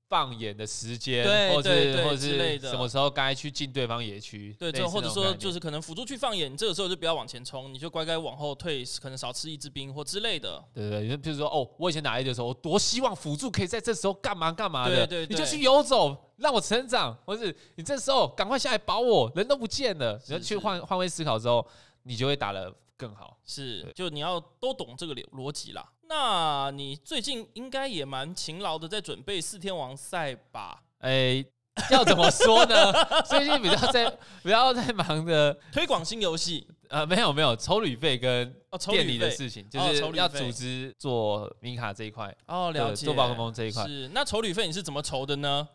[0.09, 1.69] 放眼的时间，或者
[2.03, 10.61] 或者是什么时候该去进对方野区，对，就或者说就是可能辅助去放眼，你这个时候就不要往前冲，你就乖乖往后退，可能少吃一支兵或之类的。
[10.73, 21.63] 对对，比如说哦，我以前打 A 的时候，我多希望辅助可以在这时候干嘛干嘛的，对对对，你就去游走，让我成长，或是你这时候赶快下来保我，人都不见了，你要去换换位思考之后，
[22.01, 23.37] 你就会打得更好。
[23.45, 25.87] 是，就你要都懂这个逻辑啦。
[26.09, 30.81] 那你最近应该也蛮勤劳的，在准备四天王赛吧？
[30.97, 31.45] 哎、欸，
[31.91, 32.91] 要怎么说呢？
[33.29, 34.09] 最近比较在
[34.41, 36.67] 比较在忙的 推广新游戏。
[36.89, 38.51] 呃，没有没有，抽旅费跟
[38.89, 42.35] 店里的事情，就是要组织做米卡这一块。
[42.47, 43.05] 哦，了解。
[43.05, 43.85] 做宝可梦这一块。
[43.85, 45.69] 是，那抽旅费你是怎么筹的呢？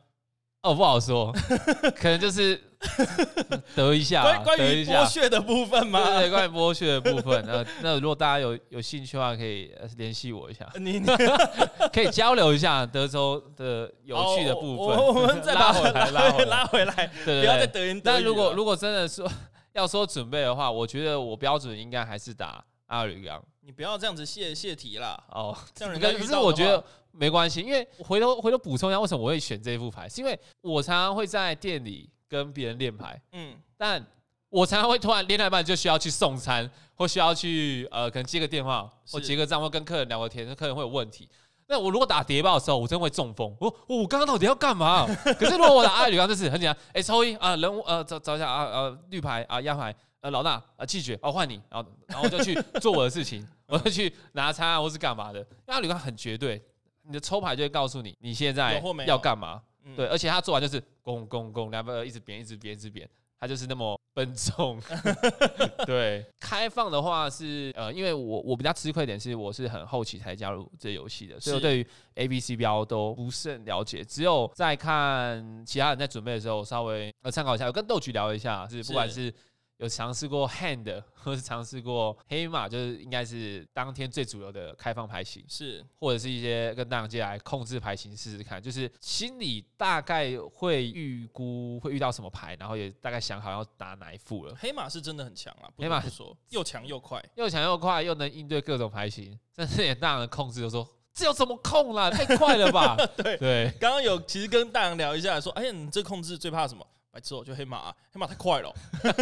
[0.62, 1.32] 哦，不好说，
[1.94, 2.60] 可能就是
[3.74, 6.18] 得一下，关于剥削的部分吗？
[6.18, 7.44] 对，关于剥削的部分。
[7.46, 11.00] 那那如果大家有有兴趣的话，可以联系我一下，你
[11.92, 14.96] 可以交流一下德州的有趣的部分。
[14.98, 17.10] 我们再拉回来，拉回来， 拉回来。
[17.24, 18.12] 对，不要再德云德。
[18.12, 19.30] 那如果如果真的说
[19.72, 23.42] 要说准备的话，我觉得我标准应该还是打阿吕刚。
[23.60, 25.18] 你不要这样子泄泄题啦。
[25.30, 26.82] 哦，这样人可是我觉得。
[27.16, 30.08] 没关系，因为回头回头补充一下，为什么我会选这副牌？
[30.08, 34.04] 是因为我常常会在店里跟别人练牌，嗯，但
[34.48, 41.28] 我常常会突然练到一半就需要去送餐，或需要去呃，可能接个电话，或结个账，或跟客人聊个天，客人会有问题。
[41.66, 43.56] 那我如果打谍报的时候，我真的会中风。
[43.58, 45.06] 我我刚刚到底要干嘛？
[45.38, 55.44] 可是如果我打阿铝钢，就是很简单，哎，抽一啊，人物呃找找一下啊呃绿牌啊压牌呃老大啊气绝哦换你，然后然后我就去做我的事情，我就去拿餐啊或是干嘛的。
[55.66, 56.62] 阿铝钢很绝对。
[57.06, 59.60] 你的抽牌就会告诉你你现在要干嘛，
[59.96, 64.80] 对，而且他做完就是攻攻攻，两边一直扁，一直扁，一直扁，他就是那么笨重。
[65.86, 79.32] 对，开放的话是呃，因为我我比较吃亏点是我是很后期才加入这游戏的，所以我对于 A B C 标都不是很了解，只有在看其他人在准备的时候稍微呃参考一下，我跟豆菊聊一下，是不管是。
[79.78, 94.54] 有尝试过 hand， 或是尝试过黑马，就是应该是当天最主流的开放牌型，是或者是一些跟大洋借来控制牌型试试看，就是心里大概会预估会遇到什么牌，然后也大概想好要打哪一副了。
[94.58, 102.10] 黑马是真的很强啊，黑马说又强又快，又强又快，又能应对各种牌型，但是也大洋的控制就说这要怎么控啦？
[102.10, 102.96] 太快了吧？
[103.16, 106.86] 对对，刚刚有其实跟大洋聊一下，说哎呀，你这控制最怕什么？
[107.14, 108.74] 白之后就黑马、啊，黑马太快了。
[109.02, 109.12] 对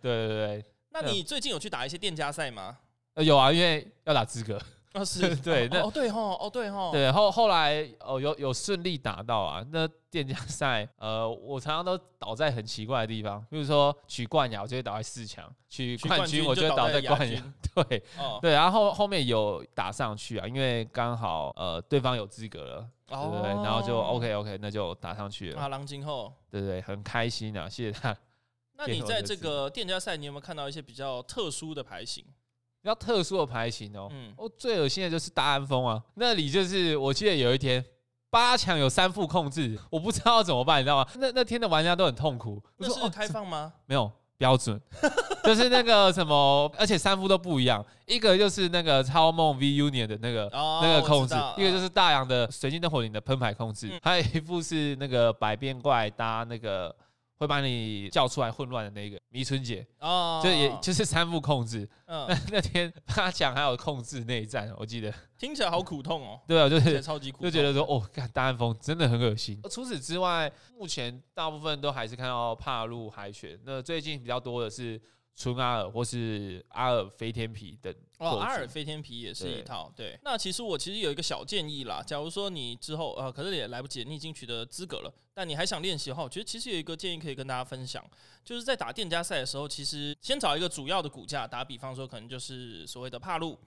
[0.00, 2.78] 对对， 那你最近有去打一些店家赛吗？
[3.14, 4.58] 呃，有啊，因为要打资格。
[4.92, 9.64] 啊， 是对，那哦对哈，哦对哈，对后后来哦有有顺利打到啊。
[9.70, 17.42] 那店家赛，呃，我常常都倒在很奇怪的地方，比如说取冠亚，我就会倒在四强；取冠军，我就会倒在冠亚。
[17.74, 23.48] 对，哦、对，然后后后面有打上去啊，因为刚好呃对方有资格了，哦、对不对？
[23.64, 25.60] 然后就 OK OK，那就打上去了。
[25.62, 28.14] 啊，郎今后，对对，很开心啊，谢谢他。
[28.74, 32.22] 那你在这个店家赛，你有没有看到一些比较特殊的牌型？
[32.82, 37.82] 比较特殊的牌型哦，嗯，哦，最恶心的就是大安峰啊，那里就是我记得有一天
[38.28, 41.08] 八强有三副控制，我不知道怎么办，你知道吗？
[41.14, 42.60] 那那天的玩家都很痛苦。
[42.78, 43.72] 那是开放吗？
[43.86, 44.80] 没有，标准，
[45.44, 56.92] 就是那个什么，而且三副都不一样，一个就是那个超梦 V Union 的那个、哦、那个控制，一个就是大洋的水晶灯火灵的喷牌控制，嗯、还有一副是那个百变怪搭那个。
[57.42, 61.88] 会把你叫出来混乱的那个迷春姐哦，就也就是三副控制。
[62.06, 66.40] 嗯， 那那天他讲还有控制内战，我记得 听起来好苦痛哦。
[66.46, 69.60] 对啊，就是超级苦，就觉得说哦，看大安峰真的很恶心。
[69.68, 73.58] 除此之外，目前大部分都还是看到帕路海选。
[73.64, 75.00] 那最近比较多的是。
[75.34, 79.92] 春阿尔或是阿尔飞天皮的哦，阿尔飞天皮也是一套。
[79.96, 88.04] 对，对，那其实我其实有一个小建议啦，假如说你之后呃，可是也来不及，你已经取得资格了，但你还想练习的话，我觉得其实有一个建议可以跟大家分享，
[88.44, 93.58] 就是在打店家赛的时候，其实先找一个主要的骨架，打比方说可能就是所谓的帕路。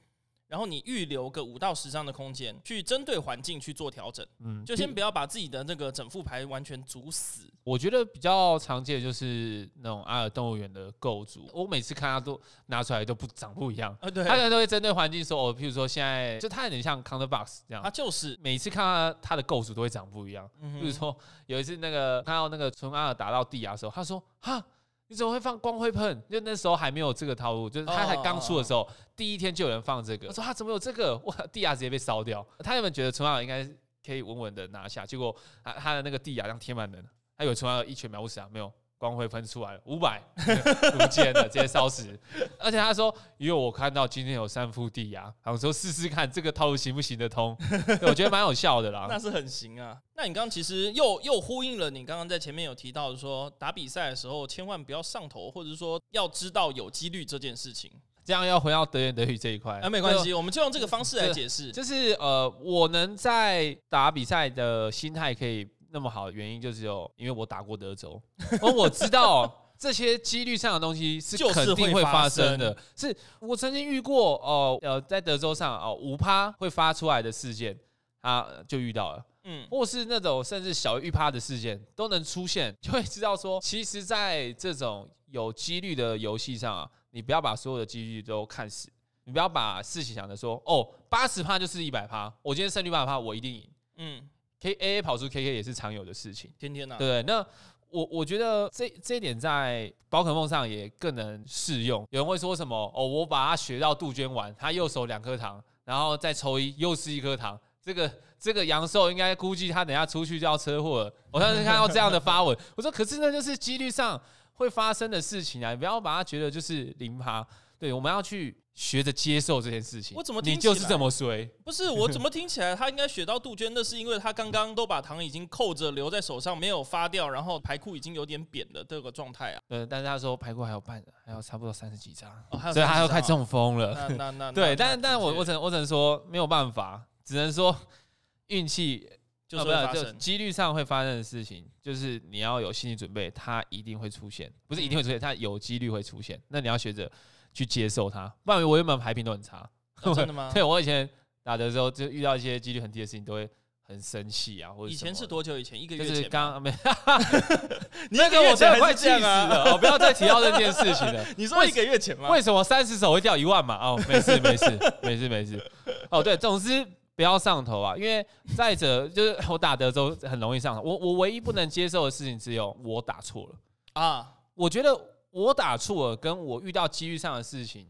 [0.48, 4.24] 然后你预留个五到十张的空间，去针对环境去做调整。
[4.42, 7.52] 嗯，就先不要把自己的那个整副牌完全阻死。
[7.66, 13.92] 我觉得比较常见的就是那种阿尔动物园的构筑，我每次看它都拿出来都不长不一样。
[14.00, 20.50] 啊，对，他可能都会针对环境说，哦，譬如说现在就它有点像 Counter Box 这样，它就是每次看到它的构筑都会长不一样。
[20.62, 21.14] 嗯，比如说
[21.48, 24.64] 有一次那个看到那个纯阿尔打到地牙的时候，他说哈。
[25.08, 26.20] 你怎么会放光辉喷？
[26.28, 29.10] 就那时候还没有这个套路，就是他才刚出的时候，oh, oh, oh, oh.
[29.16, 30.30] 第一天就有人放这个。
[30.30, 31.16] 我说他怎么有这个？
[31.26, 32.44] 哇，地牙直接被烧掉。
[32.62, 33.64] 他原本觉得春奥应该
[34.04, 38.72] 可以稳稳的拿下，结果他他的那个地牙像贴满人，他以为春奥一拳秒不死啊，没有。
[38.98, 42.18] 光辉喷出来了，五百不见了，直接烧死。
[42.58, 47.56] 而且他说，因为我看到今天有三副地牙，我说试试看这个套路行不行得通。
[48.02, 49.06] 我觉得蛮有效的啦。
[49.10, 49.98] 那是很行啊。
[50.16, 57.92] 那你刚刚其实又又呼应了你刚刚在前面有提到的说，打比赛的时候千万不要上头，或者是说要知道有几率这件事情。
[58.24, 61.70] 这样要回到德言德语这一块，啊，没关系，我们就用这个方式来解释。
[61.72, 65.68] 就是呃，我能在打比赛的心态可以。
[65.96, 68.22] 那么好的原因就只有因为我打过德州，
[68.62, 72.78] 而我知道 这些几率上的东西是肯定会发生的。
[72.98, 77.80] 是我曾经遇过哦，呃，在德州上哦，五趴会发出来的事件，
[78.22, 88.90] 他就遇到了，嗯，或是那种甚至小于一趴的事件都能出现，就会知道说，其实，在这种有几率的游戏上啊，你不要把所有的几率都看死，
[89.24, 94.30] 你不要把事情想着说，哦，八十趴就是一百趴，我今天胜率八十趴，我一定赢，嗯。
[94.66, 96.96] K A A 跑出 K K 也是常有的事情，天天呐。
[96.98, 97.46] 对，那
[97.92, 102.02] 我我觉得这这一点在宝可梦上也更能适用。
[102.10, 102.92] 有人会说什么？
[102.96, 107.60] 哦，我把它学到杜鹃丸，他右手两颗糖，然后再抽一，又是一颗糖。
[107.80, 111.14] 这个这个阳寿应该估计他等下出去就要车祸了。
[111.32, 114.20] 我上次看到这样的发文， 我说可是那就是几率上
[114.56, 117.46] 会发生的事情啊，你不要把它觉得就是零趴。
[117.80, 118.58] 对，我们要去。
[118.76, 121.50] 学着接受这件事情，我怎么听你就是这么衰？
[121.64, 129.62] 不是我怎么 听起来他应该学到杜鹃，那是因为他刚刚都把糖已经扣着留在手上，没有发掉，然后牌库已经有点扁的这个状态啊。
[129.66, 132.30] 对，但是他说牌库还有半，还有差不多三十几张，
[132.74, 133.94] 所以他又开中风了。
[134.10, 137.74] 那那 那对，但但我我只能我只能说没有办法，只能说
[138.48, 139.10] 运气
[139.48, 146.38] 就是会发生，几率上会发生的事情，就是你要有心理准备，它一定会出现，不是一定会出现，它有几率会出现。
[146.50, 147.10] 那你要学着。
[147.56, 149.68] 去接受它，不然我原本牌品都很差。
[150.04, 150.52] 哦、真的吗？
[150.54, 151.10] 对，我以前
[151.42, 153.50] 打的时候，就遇到一些几率很低的事情，都会
[153.82, 154.92] 很生气啊，或者。
[154.92, 155.82] 以前是多久以前？
[155.82, 156.14] 一个月前。
[156.14, 156.70] 就是刚没，
[158.12, 159.72] 那个我真的快气死了！
[159.72, 161.26] 哦，不要再提到这件事情了。
[161.38, 162.30] 你说一个月前吗？
[162.30, 163.78] 为什么三十手会掉一万嘛？
[163.82, 165.72] 哦，没事没事没事没事。
[166.12, 168.24] 哦，对，总之不要上头啊，因为
[168.58, 170.82] 再者就是我打德州很容易上头。
[170.82, 173.56] 我我唯一不能接受的事情只有我打错了
[173.94, 175.15] 啊，我觉得。
[175.36, 177.86] 我打错了，跟我遇到机遇上的事情，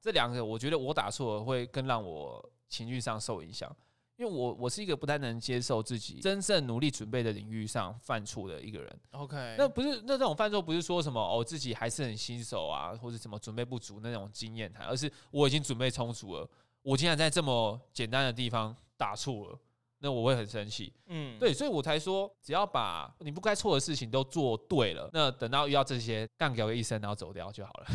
[0.00, 3.70] 这两个我觉得我打错了会更让我情绪上受影响，
[4.16, 9.00] 因为我我是一个不太能接受自己真正努力准备的领域上犯错的一个人。
[9.12, 16.50] OK，那不是那这种犯错不是说什么哦自己还是很新手啊，或者什么准备不足那种经验谈，而是我已经准备充足了，
[16.82, 19.58] 我竟然在这么简单的地方打错了。
[20.00, 27.86] 那我会很生气，嗯，对，所以我才说，只要把你不该错的事情都做对了，那等到遇到这些干掉个一声，然后走掉就好了，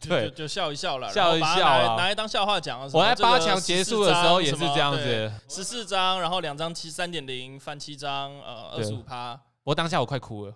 [0.00, 2.80] 对，就笑一笑了，笑一笑啊，拿来当笑话讲。
[2.80, 9.38] 我在八强结束的时候也是这样子，十四张，然后两张七三点零翻七张，呃，二十五趴。
[9.62, 10.54] 我当下我快哭了，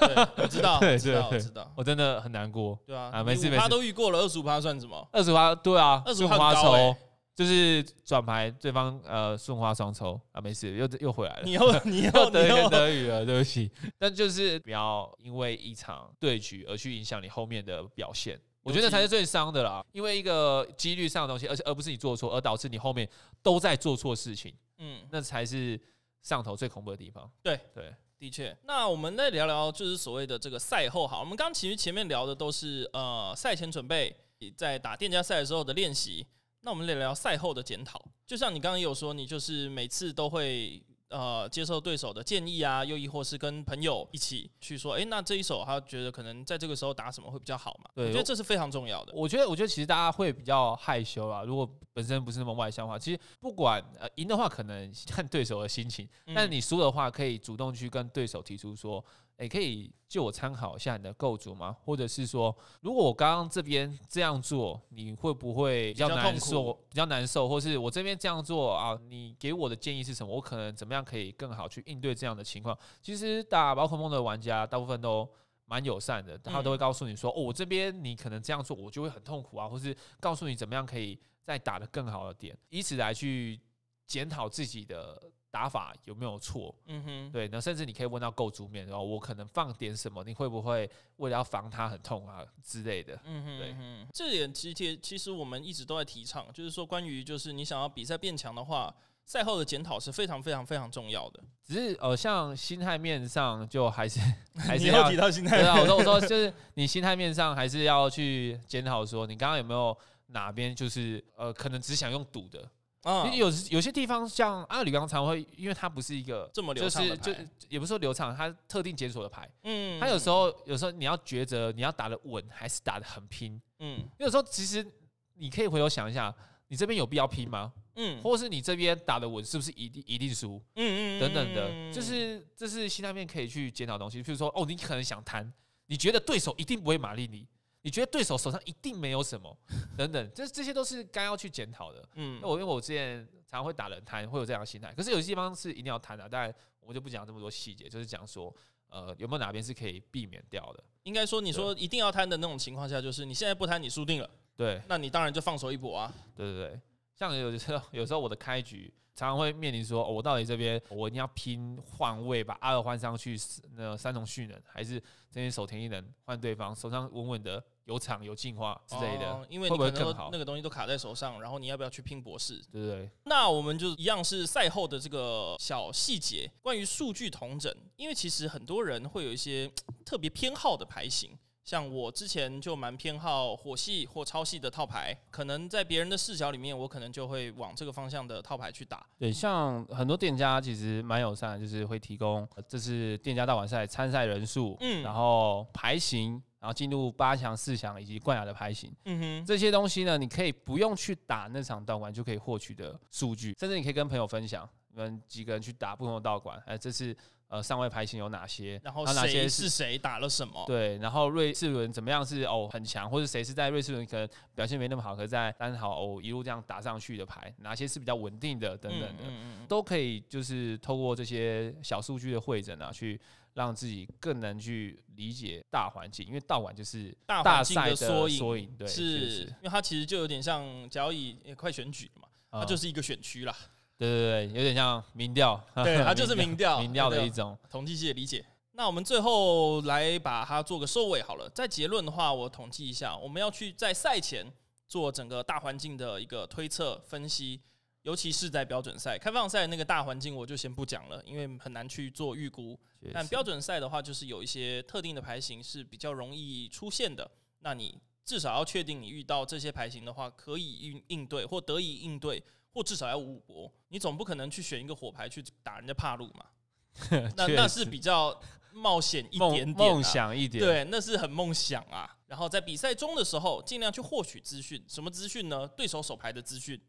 [0.00, 5.06] 对，我知道， 对，知道，我知道，我真的很难过，对啊，啊，没事没事，他都遇过了，二十五趴算什么？
[5.12, 6.96] 二十五趴，对啊，二十五趴抽。
[7.40, 11.42] 就是转牌，对方呃顺花双抽啊，没事，又又回来了。
[11.42, 13.70] 你又 你又得言得语了，对不起。
[13.98, 19.82] 但就是不要因为一场对局而去影响你后面的表现，我觉得才是最伤的啦。
[19.92, 23.08] 因为一个几率上的东西，而且而不是你做错，而导致你后面
[23.42, 25.80] 都在做错事情，嗯，那才是
[26.20, 27.26] 上头最恐怖的地方。
[27.42, 28.54] 对对，的确。
[28.64, 31.20] 那我们再聊聊，就是所谓的这个赛后好。
[31.20, 34.14] 我们刚刚其实前面聊的都是呃赛前准备，
[34.54, 36.26] 在打店家赛的时候的练习。
[36.62, 38.00] 那我们来聊聊赛后的检讨。
[38.26, 40.82] 就像你刚刚也有说，你就是每次都会。
[41.10, 47.90] 呃，接受对手的建议啊，又亦或是跟朋友一起去说，哎、欸，那这一手他觉得可能在这个时候打什么会比较好嘛？
[47.96, 49.12] 对，我觉得这是非常重要的。
[49.12, 51.42] 我觉得，我觉得其实大家会比较害羞啊。
[51.42, 59.04] 如果本身不是那么外向的话，其实不管呃赢的话，可能 看对手的心情；嗯、但你输的话，可以主动去跟对手提出说。
[59.40, 61.74] 也、欸、可以就我参考一下你的构筑吗？
[61.82, 66.74] 或者是说，如果我刚刚这边这样做，你会不会比较难受？
[66.90, 68.98] 比较难受，或是我这边这样做啊？
[69.08, 70.34] 你给我的建议是什么？
[70.34, 72.78] 我可能怎么样可以更好去应对这样的情况？
[73.00, 75.26] 其实打宝可梦的玩家大部分都
[75.64, 83.58] 蛮友善的，他都会告诉你说：“哦，我这边你可能这样做，我就会很痛苦啊。”或是告诉你怎么样可以再打得更好的点，以此来去
[84.06, 85.18] 检讨自己的。
[85.50, 86.74] 打法有没有错？
[86.86, 93.18] 嗯哼，对，那甚至你可以问到构筑面，然后我可能放点什么，你会不会为了要防他很痛啊之类的？
[93.24, 93.74] 嗯哼，对，
[94.12, 98.94] 这点其实其实我们一直都在提倡，就是说关于就是你想要比赛变强的话，
[99.24, 101.40] 赛后的检讨是非常非常非常重要的。
[101.64, 104.20] 只是呃，像心态面上就还是
[104.56, 109.96] 还是要提到心态，对啊，我说我说就是你心态面上还是要去检讨，说你刚刚有没有
[110.28, 112.68] 哪边就是呃，可能只想用赌的。
[113.02, 117.32] 啊，有有些地方像阿里刚才会，因为它不是一个这么流畅的牌，就
[117.68, 119.48] 也不是说流畅，它特定检索的牌。
[119.62, 123.60] 嗯，它有时候有时候你要抉择，你要打的稳还是打的很拼。
[123.78, 124.86] 嗯，有时候其实
[125.34, 126.34] 你可以回头想一下，
[126.68, 127.72] 你这边有必要拼吗？
[127.96, 130.62] 嗯，或者是你这边打的稳，是不是一定一定输？
[130.76, 134.22] 嗯嗯，等等的，就是这是心态面可以去检讨东西。
[134.22, 135.50] 譬如说，哦，你可能想贪，
[135.86, 137.46] 你觉得对手一定不会马力你。
[137.82, 139.56] 你觉得对手手上一定没有什么，
[139.96, 142.06] 等等，这这些都是该要去检讨的。
[142.14, 144.92] 嗯，那我因为我之前常常会打人摊，会有这样的心态。
[144.94, 148.54] 可是有些地方是一定要摊的，当然我就不讲这么多细节，就是讲说，
[148.88, 150.84] 呃，有没有哪边是可以避免掉的？
[151.04, 154.30] 应该说，你说一定要摊的那种情况下，就是你现在不摊，你输定了。
[154.56, 156.12] 对，那你当然就放手一搏啊。
[156.34, 156.80] 对对对，
[157.14, 158.92] 像有时候有时候我的开局。
[159.20, 163.38] 常常会面临说，哦，我到底这边我一定要拼换位，把阿尔换上去，
[163.74, 164.98] 那三重蓄能，还是
[165.30, 172.62] 这边手填一能换对方手上稳稳的有场有进化之类的，哦，因为你可能那个东西都卡在手上，然后你要不要去拼博士？
[172.72, 173.10] 对不对？
[173.24, 179.70] 那我们就一样是赛后的这个小细节，关于数据统整，因为其实很多人会有一些
[180.06, 181.38] 特别偏好的牌型。
[181.70, 189.06] 像我之前就蛮偏好火系或超系的套牌，可能在别人的视角里面，我可能就会往这个方向的套牌去打。
[189.16, 207.16] 对，像很多店家其实蛮友善，就是会提供这是店家大碗赛参赛人数，嗯，然后牌型，然后进入八强、四强以及冠亚的牌型，嗯哼，这些东西呢，你可以不用去打那场道馆就可以获取的数据，甚至你可以跟朋友分享，你们几个人去打不同的道馆，哎，这是。
[207.50, 208.80] 呃，上位牌型有哪些？
[208.84, 210.64] 然后谁是谁打了什么？
[210.68, 223.20] 对，然后瑞士轮怎么样是哦很强，或者谁是在瑞士轮可能表现没那么好，可是在单好哦一路这样打上去的牌，哪些是比较稳定的等等的，嗯嗯嗯都可以就是透过这些小数据的会诊啊，去
[223.54, 233.56] 让自己更能去理解大环境，因为道馆就是大赛的缩影，缩影对，是因为它其实就有点像交易也快选举嘛，它就是一个选区啦。
[234.00, 238.42] 对对对，有点像民调， 对，它就是民调， 民调的一种统计系的理解。
[238.72, 241.50] 那我们最后来把它做个收尾好了。
[241.50, 244.50] 在结论的话，我统计一下，我们要去在赛前
[244.88, 247.60] 做整个大环境的一个推测分析，
[248.04, 252.80] 尤其是在标准赛、开放赛那个大环境，我就先不讲了，因为很难去做预估。
[253.12, 262.42] 但标准赛的话，就是有一些特定的牌型是比较容易出现的，那你至少要确定你遇到这些牌型的话，可以应应对或得以应对。
[262.72, 266.46] 或至少要五五波，你总不可能去选一个火牌去打人家帕路嘛？
[267.36, 268.40] 那那是比较
[268.72, 272.16] 冒险一点点、啊，梦想一点，对，那是很梦想啊。
[272.26, 275.66] 然后在比赛中的时候，尽量去获取资讯，什么资讯呢？
[275.68, 276.80] 对手手牌的资讯，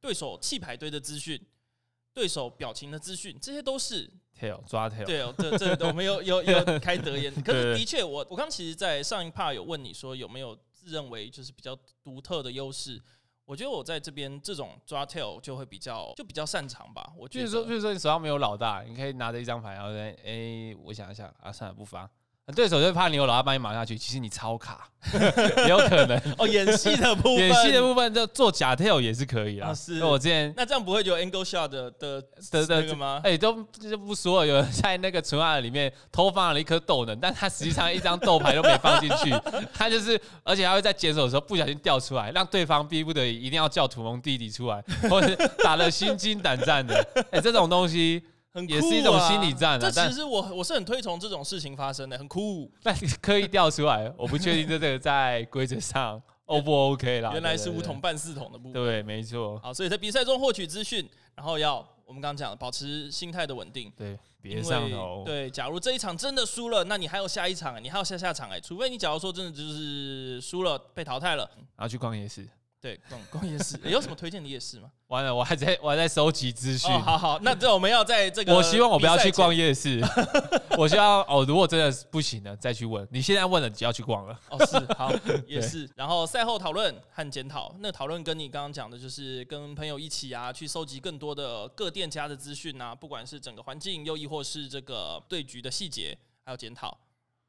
[0.00, 1.40] 对手弃牌堆的资讯，
[2.12, 5.04] 对手表情的资讯，这些都是 tail 抓 tail。
[5.04, 13.00] 对哦，这这我们有有有开德言， 可是的确，我我刚其实，在上一趴有问你说有没有自认为就是比较独特的优势。
[13.50, 17.12] 我觉得我在这边这种抓 tail 就会比较就比较擅长吧。
[17.16, 22.08] 我就是，说，比如说你手上没有老大，你可以拿着一张牌，然后哎、欸，我想一下啊，算了，不发。
[22.52, 24.88] 对手就怕你有老大帮你码下去，其实你超卡，
[25.58, 26.46] 也有可能哦。
[26.46, 29.72] 演戏的部分，演戏的部分就做假 tail 也是可以啊。
[29.74, 32.20] 是，我之前那这样不会有 angle shot 的的
[32.50, 33.20] 的那个吗？
[33.24, 39.30] 哎，都就不说了，有人在那个存案里面偷放了一颗豆能，但他实际上一张豆牌都没放进去，
[39.72, 47.06] 他就是，而且还会在解手的时候不小心掉出来，让对方逼不得已一定要叫土蒙弟弟出来，或者是打得心惊胆战的。
[47.30, 48.22] 哎，这种东西。
[48.52, 49.90] 很酷、啊、也是一种心理战啊。
[49.90, 52.70] 这其实我我是很推崇这种事情发生的，很酷。
[52.82, 57.30] 但刻意调出来，我不确定这个在规则上 O 不 OK 啦。
[57.32, 58.72] 原来是五统半四统的部分。
[58.72, 59.58] 对，没错。
[59.60, 63.92] 好，所以在比赛中获取资讯，然后要我们刚刚讲的保持心态的稳定。
[63.96, 65.22] 对，别上头。
[65.24, 72.48] 对，假如这一场真的输了，那你还有下一场，你还有下下场哎，除非你假如说真的就是输了被淘汰了，然后去逛夜市。
[72.80, 74.90] 对，逛逛夜市， 有什么推荐的夜市吗？
[75.08, 76.90] 完了，我还在 我还在收集资讯。
[76.90, 80.00] 好好，那这我们要在这个，我希望我不要去逛夜市。
[80.78, 83.06] 我希望哦，如果真的不行了，再去问。
[83.10, 84.40] 你现在问了，就要去逛了。
[84.48, 85.12] 哦，是好，
[85.46, 85.86] 也是。
[85.94, 96.96] 然后赛后讨论和检讨，那讨论跟你刚刚讲的，就是跟朋友一起啊，去收集更多的各店家的资讯啊，不管是整个环境，又亦或是这个对局的细节，还有检讨。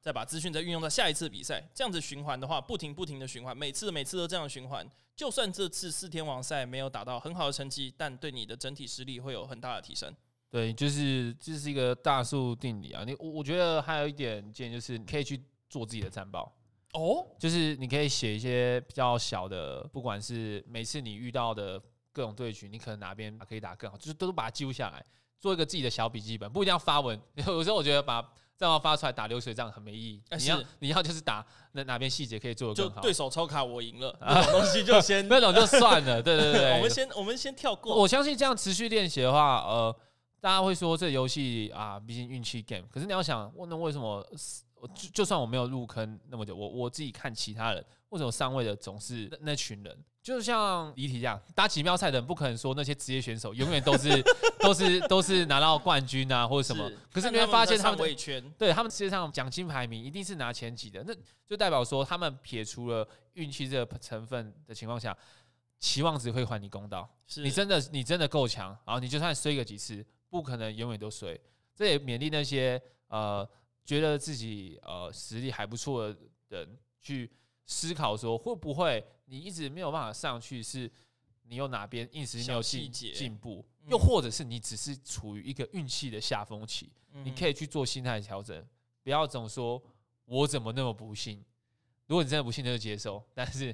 [0.02, 4.86] 再把资讯再运用到下一次比赛，这样子循环的话，不停不停的循环，每次每次都这样循环。
[5.22, 10.12] 就算这次四天王赛没有打到很好的成绩，但对你的整体实力会有很大的提升。
[10.50, 13.04] 对，就是这是一个大数定理啊。
[13.06, 16.52] 你我我觉得还有一点建议就是，你可以去做自己的战报
[16.94, 21.80] 哦，就是你可以写一些比较小的，不管是每次你遇到的
[22.12, 25.06] 各种对局，你可能哪边可以打更好，就是都把它记录下来，
[25.40, 27.22] 做一个自己的小笔记本，不一定要发文。
[27.46, 28.28] 有时候我觉得把
[28.62, 30.22] 这样发出来打流水账很没意义。
[30.38, 32.98] 你要你要就是打那哪边细节可以做得更好。
[32.98, 36.22] 就对手抽卡我赢了， 这种东西就先 那种就算了。
[36.22, 37.96] 对对对， 我们先我们先跳过。
[37.96, 39.96] 我相信这样持续练习的话，呃，
[40.40, 42.84] 大家会说这游戏啊，毕竟运气 game。
[42.94, 44.24] 可是你要想，那为什么
[44.88, 49.98] 就就算我没有入坑那么久，我我自己看其他人，为什么上位的总是那，那群人？
[50.24, 54.24] 就像离题这样，打锦标赛的人不可能说那些职业选手永远都是
[54.62, 56.88] 都是都是拿到冠军啊或者什么。
[57.12, 57.98] 可是你会发现他们
[58.56, 61.14] 对他们世界上奖金排名一定是拿前几的，那
[61.48, 65.18] 就代表说他们撇除了运气这个成分的情况下，
[65.80, 67.10] 期望值会还你公道。
[67.26, 71.36] 是你真的你真的够强，然后你就算摔个几次，不可能永远都摔。
[71.74, 73.48] 这也勉励那些呃
[73.86, 76.18] 觉得自己呃实力还不错的
[76.50, 77.32] 人去
[77.66, 79.04] 思考说会不会。
[79.26, 80.92] 你一直没有办法上去，是
[81.44, 86.92] 你有哪边一直没有进进步，又或者是你只是处于一个运气的下风期，
[87.24, 88.66] 你可以去做心态调整，
[89.04, 89.82] 不要总说
[90.26, 91.42] 我怎么那么不幸。
[92.08, 93.24] 如果你真的不幸，那就接受。
[93.34, 93.74] 但是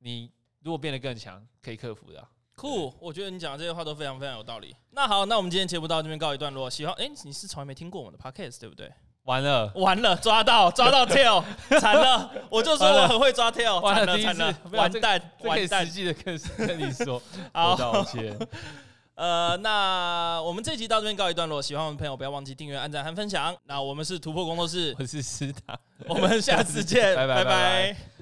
[0.00, 0.30] 你
[0.60, 2.28] 如果变得更强，可以克服的。
[2.54, 4.76] 酷，我觉得你讲的这些话都非常非常有道理。
[4.90, 6.68] 那好，那我们今天节目到这边告一段落。
[6.68, 8.92] 喜欢哎，你是从来没听过我们的 Podcast 对不对？
[9.28, 11.44] 完了，完了，抓到，抓到 tail，
[11.78, 12.30] 惨了！
[12.48, 15.84] 我就说我很会抓 tail，惨了，惨了，完蛋，完蛋！
[15.84, 17.20] 实际的跟 跟你说，
[17.52, 18.34] 好道歉。
[19.16, 23.54] 呃，那我们这集到这边告一段落，喜欢我们的朋友不要忘记订阅、按赞和分享。
[23.66, 28.17] 那我们是突破工作室，我是师塔，我们下次见，拜拜。